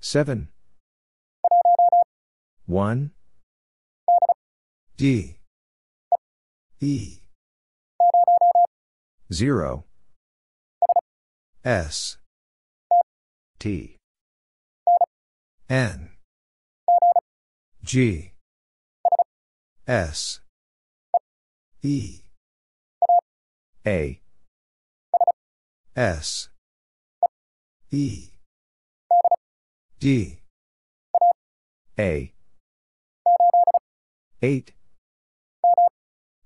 7 0.00 0.48
1 2.66 3.10
D 5.00 5.38
E 6.78 7.20
0 9.32 9.84
S 11.64 12.18
T 13.58 13.96
N 15.70 16.10
G 17.82 18.32
S 19.86 20.40
E 21.80 22.20
A 23.86 24.20
S 25.96 26.50
E 27.90 28.24
D 29.98 30.40
A 31.98 32.34
8 34.42 34.72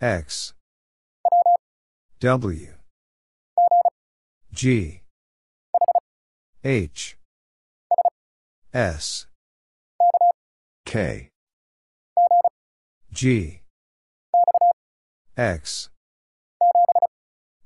X 0.00 0.54
W 2.20 2.72
G 4.50 5.02
H 6.64 7.18
S 8.72 9.26
K 10.86 11.28
G 13.12 13.60
X 15.36 15.90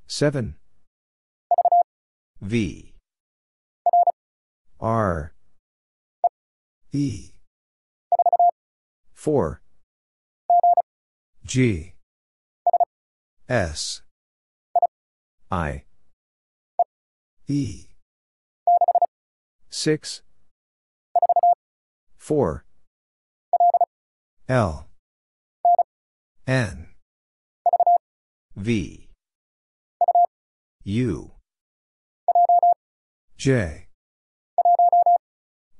7 0.09 0.57
V 2.41 2.95
R 4.81 5.33
E 6.91 7.31
4 9.13 9.61
G 11.47 11.94
S 13.49 14.01
I 15.51 15.83
E 17.47 17.85
6 19.69 20.23
4 22.17 22.65
L 24.49 24.87
N 26.47 26.89
V 28.57 29.11
U 30.85 31.33
J 33.37 33.89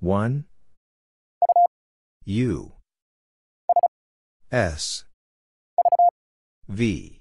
1 0.01 0.45
U 2.27 2.73
S 4.53 5.05
V 6.69 7.21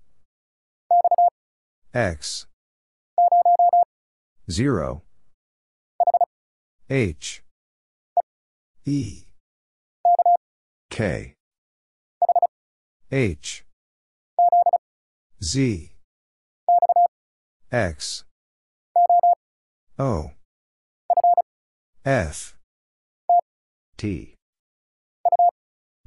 X 1.93 2.47
0 4.49 5.01
H 6.89 7.43
E 8.85 9.23
K 10.89 11.33
H 13.11 13.65
Z 15.43 15.91
X 17.71 18.23
O 19.99 20.31
F 22.05 22.55
T 23.97 24.35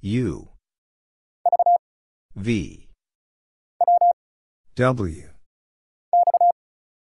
U 0.00 0.48
V 2.34 2.88
W 4.76 5.30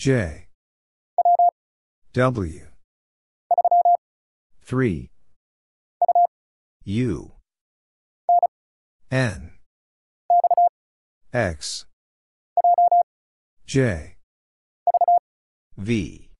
J 0.00 0.46
W 2.14 2.60
3 4.62 5.10
U 6.84 7.32
N 9.10 9.52
X 11.34 11.84
J 13.66 14.16
V 15.76 16.30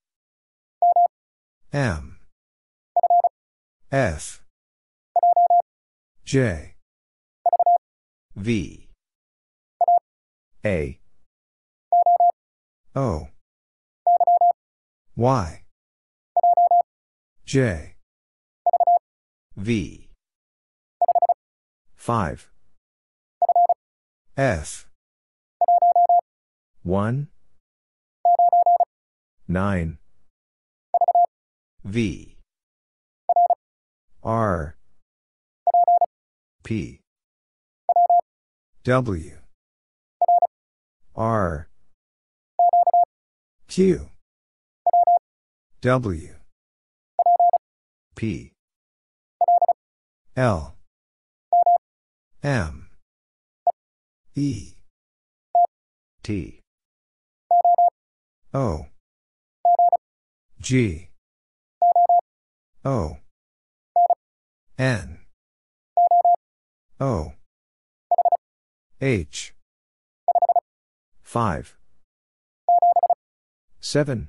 M 1.75 2.17
F 3.93 4.43
J 6.25 6.77
V 8.35 8.89
A 10.65 10.99
O 12.97 13.27
Y. 15.21 15.65
J. 17.45 17.97
V. 19.55 20.09
5. 21.95 22.51
F. 24.39 24.89
1. 26.85 27.29
9. 29.47 29.99
V. 31.85 32.39
R. 34.23 34.77
P. 36.65 37.01
W. 38.85 39.37
R. 41.15 41.69
Q. 43.69 44.09
W 45.83 46.35
P 48.15 48.53
L 50.37 50.75
M 52.43 52.91
E 54.35 54.73
T 56.23 56.61
O 58.53 58.89
G 60.61 61.09
O 62.85 63.17
N 64.79 65.19
O 67.01 67.33
H 69.01 69.55
5 71.23 71.79
7 73.81 74.29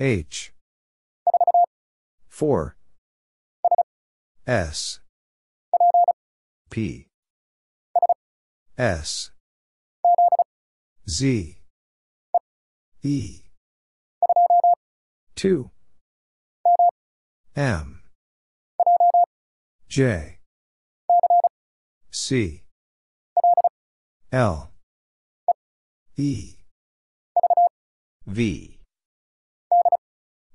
H 0.00 0.52
4 2.28 2.74
S 4.44 4.98
P 6.68 7.06
S 8.76 9.30
Z 11.08 11.58
E 13.04 13.38
2 15.36 15.70
M 17.54 18.00
J 19.88 20.38
C 22.10 22.62
L 24.32 24.72
E 26.16 26.54
V 28.26 28.73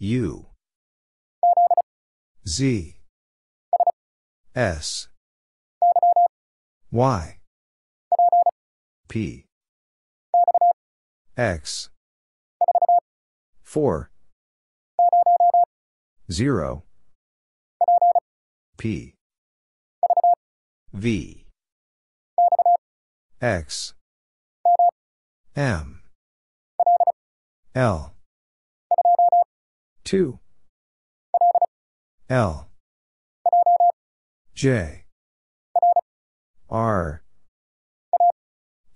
U 0.00 0.46
Z 2.46 2.98
S 4.54 5.08
Y 6.92 7.38
P 9.08 9.46
X 11.36 11.90
4 13.64 14.10
0 16.30 16.82
P 18.76 19.14
V 20.94 21.46
X 23.40 23.94
M 25.56 26.02
L 27.74 28.14
2 30.08 30.38
L 32.30 32.70
J 34.54 35.04
R 36.70 37.22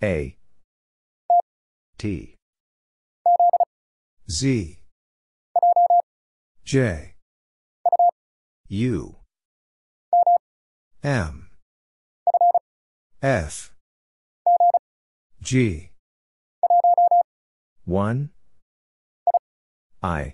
A 0.01 0.37
T 1.99 2.35
Z 4.27 4.79
J 6.65 7.13
U 8.69 9.15
M 11.03 11.49
F 13.21 13.75
G 15.43 15.91
1 17.85 18.29
I 20.01 20.33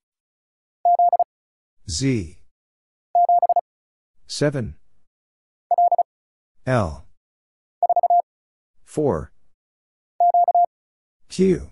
Z 1.89 2.37
7 4.27 4.75
L 6.65 7.05
4 8.85 9.31
Q 11.29 11.71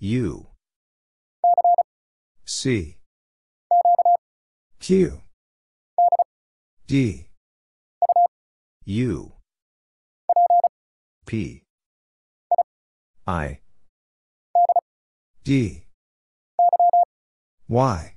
U 0.00 0.46
C 2.44 2.98
Q 4.80 5.20
D 6.88 7.26
U 8.84 9.32
P 11.24 11.62
I 13.28 13.60
D 15.44 15.84
Y 17.68 18.16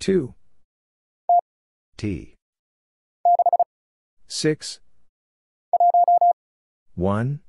2 0.00 0.32
T 1.96 2.34
6 4.28 4.80
1 6.94 7.40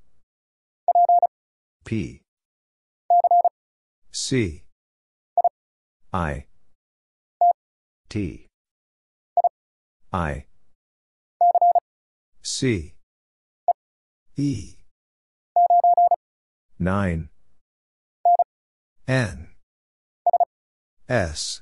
P 1.85 2.21
C 4.11 4.63
I 6.13 6.45
T 8.09 8.47
I 10.11 10.45
C 12.41 12.93
E 14.35 14.73
9 16.79 17.29
N 19.07 19.47
S 21.07 21.61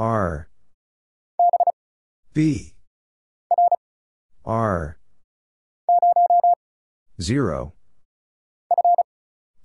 R 0.00 0.48
B 2.32 2.72
R 4.46 4.96
0 7.20 7.74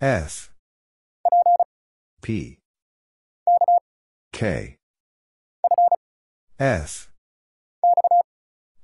F 0.02 0.52
P 2.22 2.60
K 4.34 4.76
F 6.60 7.12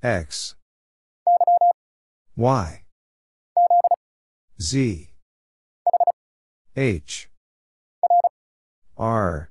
X 0.01 0.55
Y 2.37 2.83
Z 4.61 5.09
H 6.77 7.29
R 8.97 9.50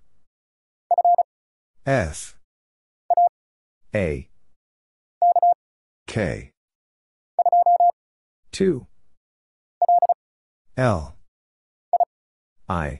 F 1.85 2.37
A 3.95 4.29
K 6.05 6.51
2 8.51 8.85
L 10.77 11.15
I 12.69 12.99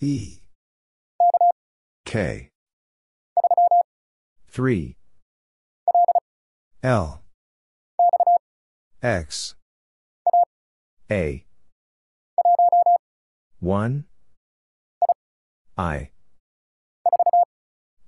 E 0.00 0.38
K 2.04 2.50
3 4.50 4.96
L 6.82 7.22
X 9.02 9.54
A 11.10 11.46
1 13.60 14.04
I 15.78 16.10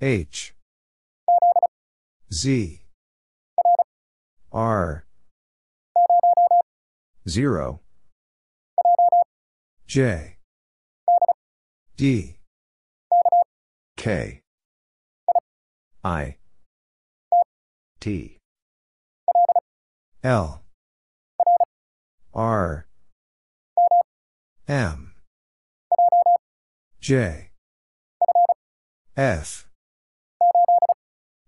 H 0.00 0.54
Z 2.32 2.82
R 4.52 5.04
0 7.28 7.80
J 9.88 10.36
D 11.96 12.36
K 13.96 14.42
I 16.04 16.36
T 17.98 18.38
L 20.22 20.62
R 22.32 22.86
M 24.68 25.14
J 27.00 27.50
F 29.16 29.67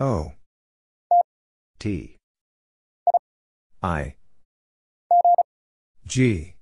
O 0.00 0.32
T 1.80 2.16
I 3.82 4.14
G 6.06 6.54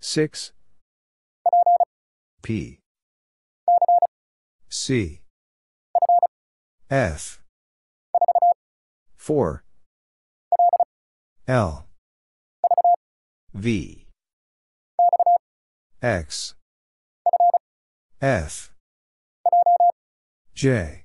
6 0.00 0.52
P 2.42 2.78
C 4.70 5.20
F 6.90 7.42
4 9.16 9.62
L 11.48 11.86
V 13.52 14.06
X 16.00 16.54
F 18.22 18.72
J 20.54 21.04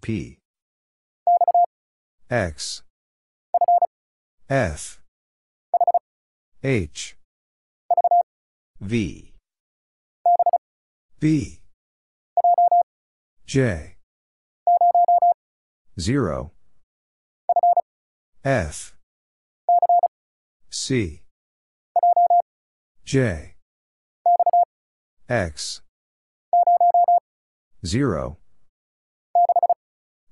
P 0.00 0.38
X 2.30 2.82
F 4.48 5.00
H 6.62 7.16
V 8.80 9.34
B 11.18 11.60
J 13.44 13.96
0 15.98 16.52
F 18.44 18.96
C 20.70 21.22
J 23.04 23.54
X 25.28 25.82
0 27.84 28.38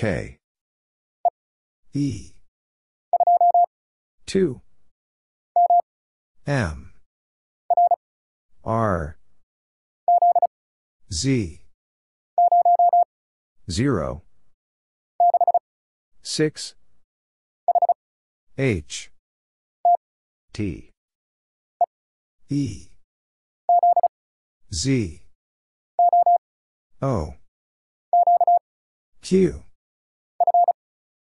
K 0.00 0.38
E 1.92 2.30
2 4.24 4.62
M 6.46 6.94
R 8.64 9.18
Z 11.12 11.60
0 13.70 14.22
6 16.22 16.74
H 18.56 19.10
T 20.54 20.90
E 22.48 22.86
Z 24.72 25.22
O 27.02 27.34
Q 29.20 29.64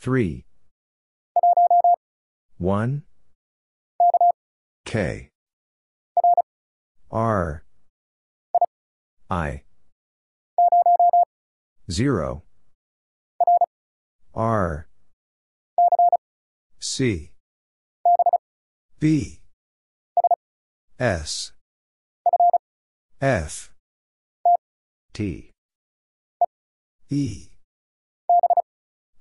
3 0.00 0.44
1 2.58 3.02
K 4.84 5.30
R 7.10 7.64
I 9.28 9.62
0 11.90 12.42
R 14.34 14.86
C 16.78 17.32
B 19.00 19.40
S 21.00 21.52
F 23.20 23.72
T 25.12 25.50
E 27.10 27.46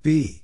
B 0.04 0.44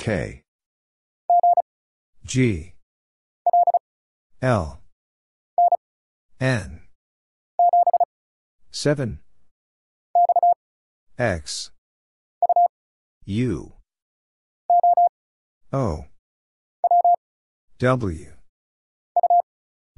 K 0.00 0.44
G 2.24 2.72
L 4.40 4.80
N 6.40 6.80
7 8.70 9.20
X 11.18 11.70
U 13.26 13.72
O 15.70 16.04
W 17.80 18.32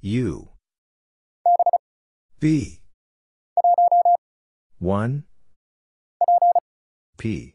U 0.03 0.49
B 2.41 2.81
1 4.81 5.25
P 7.19 7.55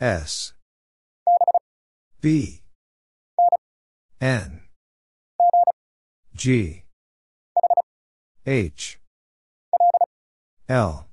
S 0.00 0.52
B 2.20 2.62
N 4.20 4.60
G 6.36 6.84
H 8.46 9.00
L 10.68 11.08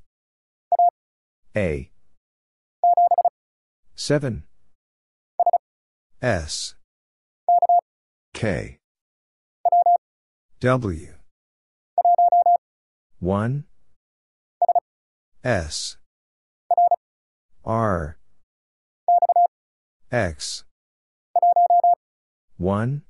A 1.56 1.90
7 3.96 4.44
S 6.22 6.76
K 8.36 8.78
W 10.60 11.14
1 13.20 13.66
S 15.44 15.98
R 17.64 18.18
X 20.16 20.64
1 22.58 23.02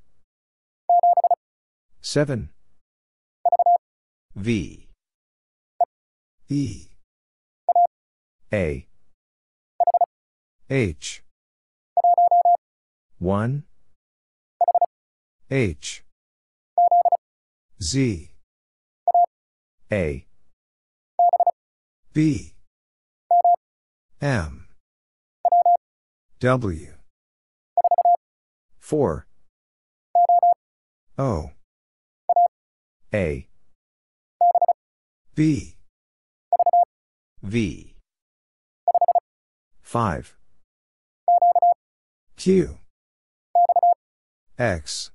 7 2.02 2.50
V 4.36 4.88
E 6.50 6.86
A 8.52 8.88
H 10.72 11.22
1 13.20 13.64
H 15.52 16.04
Z 17.84 18.32
A 19.94 20.26
B 22.14 22.54
M 24.20 24.66
W 26.40 26.95
4 28.86 29.26
O 31.18 31.50
A 33.12 33.48
B 35.34 35.76
V 37.42 37.96
5 39.82 40.38
Q 42.38 42.78
X 44.60 45.10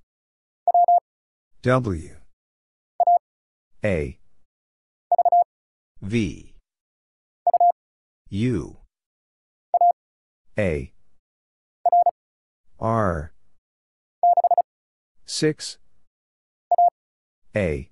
W 1.62 2.16
A 3.84 4.18
V 6.02 6.54
U 8.30 8.76
A 10.58 10.92
R 12.80 13.32
6 15.30 15.78
A 17.54 17.88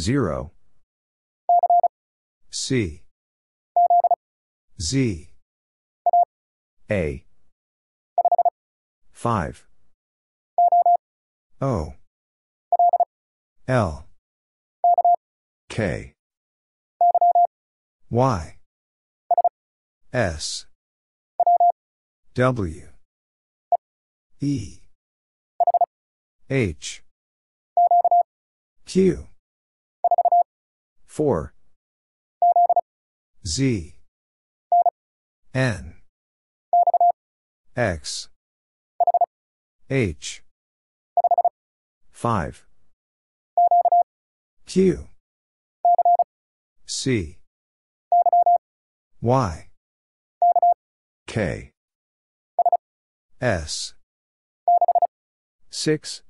0 0.00 0.50
C 2.50 3.02
Z 4.82 5.30
A 6.90 7.24
5 9.12 9.68
O 11.60 11.92
L 13.68 14.06
K 15.68 16.12
Y 18.10 18.56
S 20.12 20.66
W 22.36 22.88
E 24.40 24.83
H 26.50 27.02
Q 28.84 29.28
4 31.06 31.54
Z 33.46 33.94
N 35.54 35.94
X 37.74 38.28
H 39.88 40.42
5 42.10 42.66
Q 44.66 45.08
C 46.84 47.38
Y 49.22 49.70
K 51.26 51.70
S 53.40 53.94
6 55.70 56.22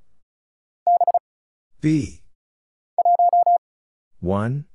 B 1.85 2.21
1 4.21 4.65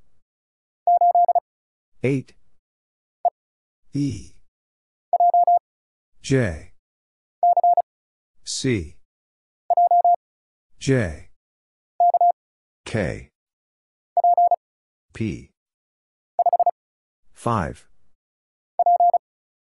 8 2.05 2.35
E 3.95 4.31
J 6.23 6.71
C 8.45 8.95
J 10.79 11.31
K 12.87 13.29
P 15.13 15.51
5 17.33 17.89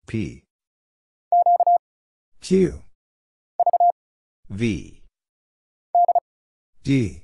P 0.05 0.43
Q 2.39 2.83
V 4.51 5.01
D 6.83 7.23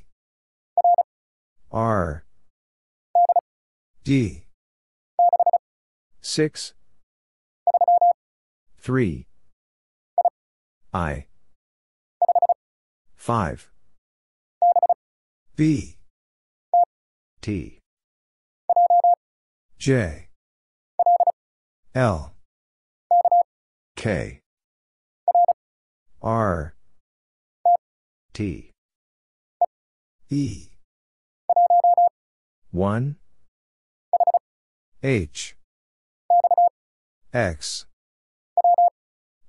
R 1.73 2.25
D 4.03 4.43
6 6.19 6.73
3 8.77 9.27
I 10.93 11.27
5 13.15 13.69
B 15.55 15.97
T 17.41 17.79
J 19.79 20.27
L 21.95 22.33
K 23.95 24.41
R 26.21 26.75
T 28.33 28.71
E 30.29 30.70
1 32.71 33.17
H 35.03 35.55
X 37.33 37.85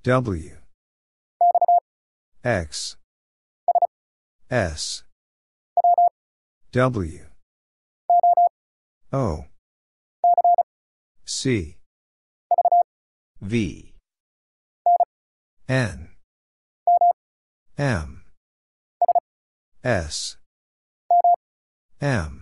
W 0.02 0.56
X 2.42 2.96
S 4.50 5.04
W 6.72 7.26
O 9.12 9.44
C 11.24 11.76
V 13.40 13.94
N 15.68 16.08
M 17.78 18.24
S 19.84 20.36
M 22.00 22.41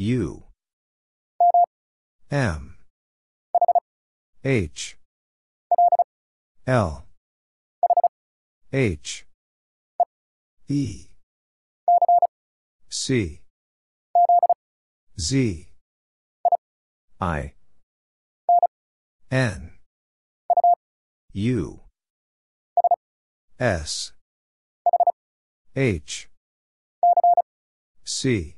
U 0.00 0.44
M 2.30 2.76
H 4.44 4.96
L 6.68 7.06
H 8.72 9.26
E 10.68 11.06
C 12.88 13.40
Z 15.18 15.66
I 17.20 17.54
N 19.32 19.72
U 21.32 21.80
S 23.58 24.12
H 25.74 26.28
C 28.04 28.57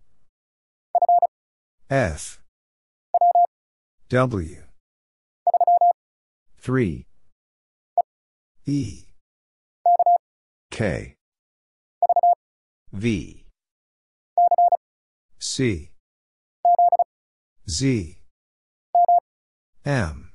F 1.91 2.39
W 4.07 4.63
3 6.57 7.05
E 8.65 9.01
K 10.71 11.15
V 12.93 13.43
C 15.37 15.91
Z 17.69 18.19
M 19.83 20.31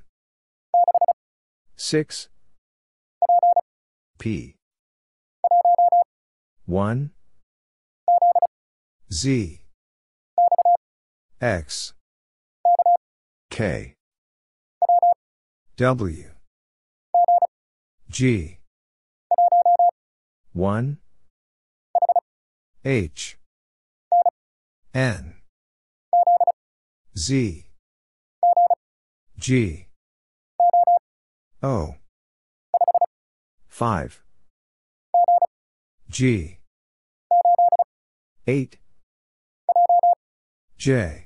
6 1.79 2.29
P 4.19 4.57
1 6.67 7.11
Z 9.11 9.59
X 11.41 11.93
K 13.51 13.95
W 15.77 16.31
G 18.09 18.59
1 20.55 20.99
H 22.87 23.37
N 24.95 25.35
Z 27.19 27.67
G 29.39 29.87
O 31.63 31.97
5 33.69 34.25
G 36.09 36.59
8 38.47 38.79
J 40.79 41.26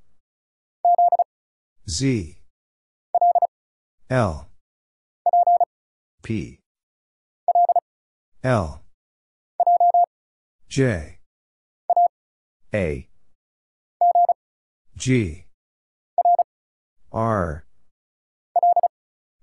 Z 1.89 2.37
L 4.09 4.49
P 6.21 6.59
L 8.43 8.83
J 10.69 11.17
A 12.73 13.09
G 14.95 15.45
R 17.11 17.65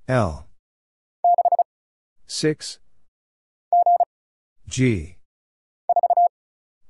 L 0.06 0.46
6 2.28 2.78
G 4.68 5.16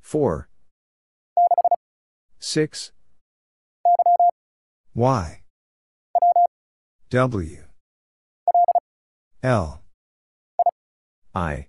4 0.03 0.49
6 2.39 2.93
Y 4.99 5.43
W 7.11 7.65
L 9.45 9.81
I 11.33 11.67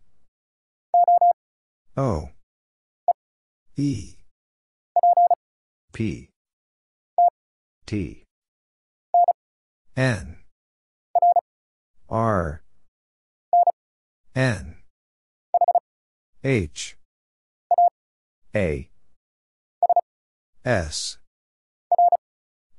O 1.96 2.30
E 3.78 4.14
P 5.94 6.30
T 7.86 8.24
N 9.96 10.38
R 12.10 12.64
N 14.36 14.78
H 16.44 16.98
A 18.56 18.90
S 20.66 21.20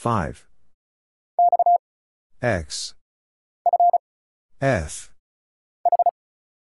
5 0.00 0.46
X 2.40 2.94
F 4.60 5.10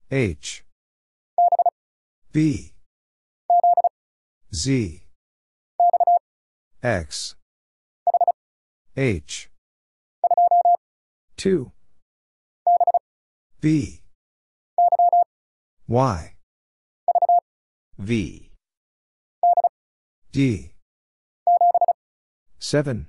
H 0.08 0.62
B 2.30 2.70
Z 4.54 5.02
X 6.80 7.34
H 8.96 9.48
2 11.36 11.72
B 13.60 14.00
Y 15.88 16.34
V 17.98 18.52
D 20.30 20.70
7 22.60 23.08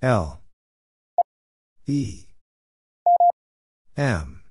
L 0.00 0.40
E 1.88 2.22
M 3.96 4.42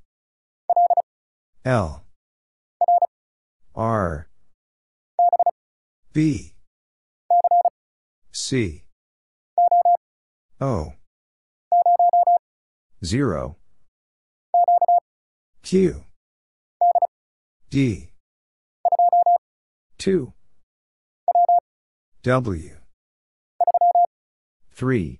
L 1.64 2.04
R 3.74 4.28
B 6.12 6.54
C 8.34 8.84
O 10.60 10.88
0 13.06 13.56
Q 15.64 16.04
D 17.70 18.10
2 19.98 20.34
W 22.24 22.78
3 24.74 25.20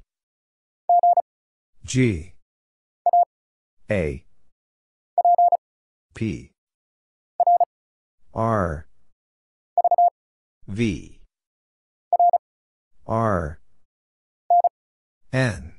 G 1.93 2.35
A 3.91 4.23
P 6.13 6.51
R 8.33 8.87
V 10.69 11.19
R 13.05 13.59
N 15.33 15.73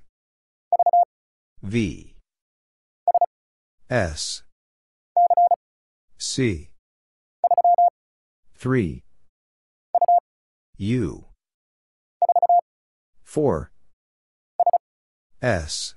V 1.63 2.17
S 3.89 4.43
C 6.19 6.69
3 8.59 9.03
U 10.77 11.25
4 13.25 13.71
S 15.41 15.97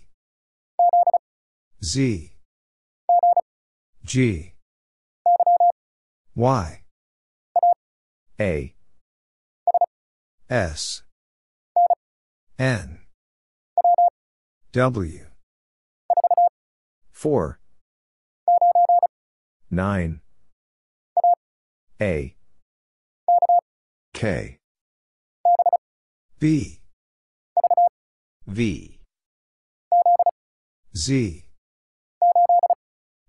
Z 1.83 2.31
G 4.05 4.53
Y 6.35 6.83
A 8.39 8.75
S 10.47 11.01
N 12.59 12.99
W 14.73 15.25
4 17.11 17.59
9 19.73 20.21
A 22.01 22.35
K 24.13 24.57
B 26.39 26.79
V 28.47 28.99
Z 30.95 31.43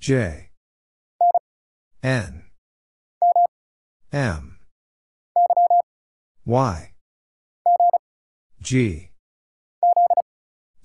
J 0.00 0.48
N 2.02 2.44
M 4.10 4.58
Y 6.46 6.94
G 8.62 9.10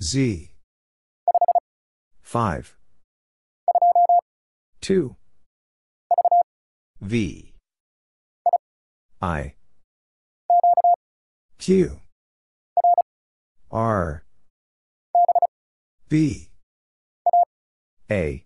Z 0.04 0.52
5 2.22 2.78
2 4.82 5.16
V 7.02 7.54
I 9.22 9.54
Q 11.58 12.00
R 13.72 14.26
B 16.10 16.50
A 18.12 18.46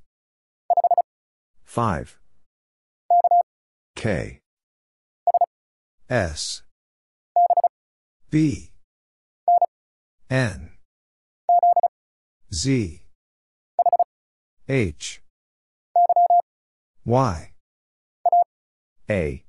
5 1.71 2.19
K 3.95 4.41
S 6.09 6.63
B 8.29 8.71
N 10.29 10.71
Z 12.53 13.03
H 14.67 15.21
Y 17.05 17.51
A 19.09 19.45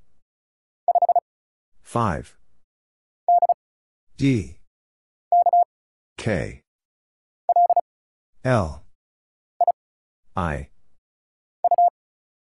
5 1.82 2.38
D 4.16 4.58
K 6.16 6.62
L 8.44 8.84
I 10.36 10.68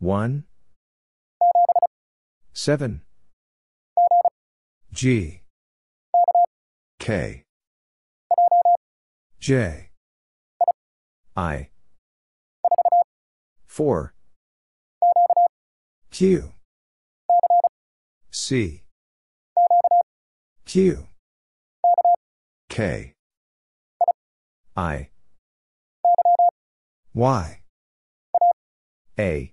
1 0.00 0.44
7 2.54 3.02
G 4.94 5.42
K 6.98 7.44
J 9.38 9.90
I 11.36 11.68
4 13.66 14.14
Q 16.10 16.50
C 18.30 18.82
Q 20.64 21.06
K 22.70 23.12
I 24.76 25.08
Y 27.12 27.60
A 29.18 29.52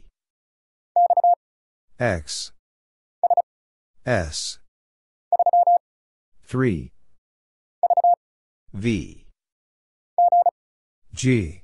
X 2.01 2.51
S 4.07 4.57
3 6.41 6.91
V 8.73 9.27
G 11.13 11.61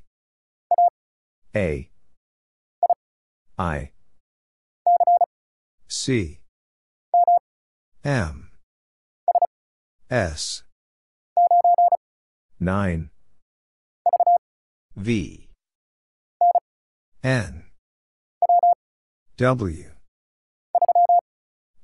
A 1.56 1.90
I 3.58 3.90
C 5.88 6.40
M 8.04 8.52
S 10.12 10.62
9 12.60 13.10
V 14.98 15.50
N 17.24 17.64
W 19.38 19.92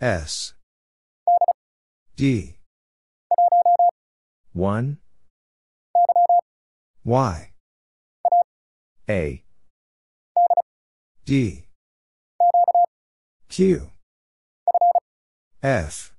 S 0.00 0.54
D 2.14 2.54
1 4.52 4.98
Y 7.04 7.50
A 9.08 9.44
D 11.24 11.66
Q 13.48 13.90
F 15.64 16.14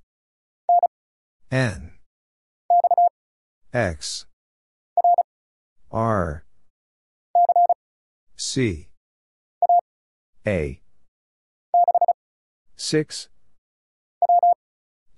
N 1.50 1.92
X 3.72 4.26
R 5.90 6.44
C 8.36 8.88
A 10.46 10.80
6 12.76 13.28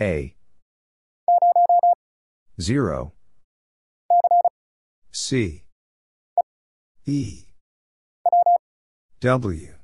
A 0.00 0.34
0 2.60 3.12
C 5.12 5.64
E 7.04 7.42
W 9.20 9.74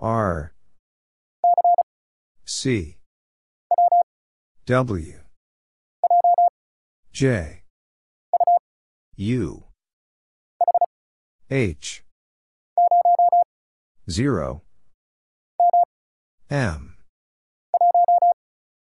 R 0.00 0.54
C 2.44 2.96
W 4.66 5.20
J 7.12 7.62
U 9.16 9.64
H 11.50 12.04
0 14.08 14.62
M 16.48 16.96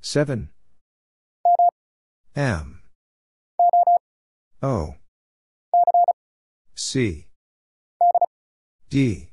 7 0.00 0.48
M 2.36 2.82
O 4.62 4.94
C 6.74 7.26
D 8.88 9.30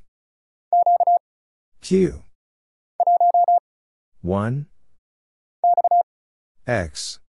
Q 1.80 2.22
1 4.22 4.66
X 6.66 7.20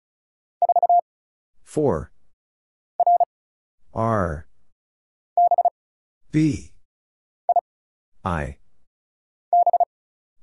4 1.64 2.12
R 3.94 4.48
B 6.32 6.74
I 8.26 8.58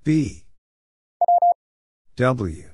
B 0.05 0.44
W 2.16 2.73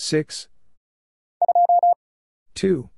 6 0.00 0.46
2 2.54 2.88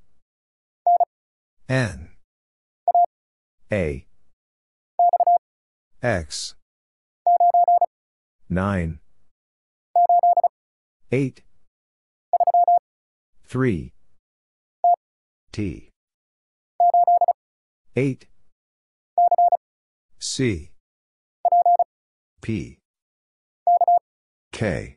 N 1.70 2.10
A 3.72 4.06
X 6.02 6.54
eight, 11.12 11.42
three, 13.46 13.92
T 15.52 15.90
8 17.96 18.26
C 20.18 20.70
P 22.42 22.78
K 24.52 24.96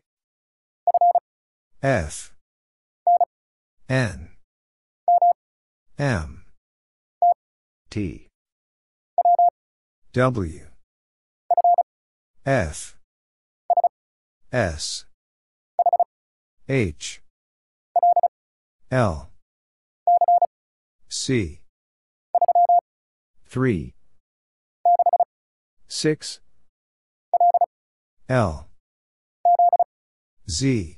F 1.83 2.31
N 3.89 4.29
M 5.97 6.45
T 7.89 8.27
W 10.13 10.67
F 12.45 12.97
S 14.51 15.05
H 16.69 17.21
L 18.91 19.31
C 21.09 21.61
3 23.47 23.93
6 25.89 26.39
L 28.29 28.67
Z 30.49 30.97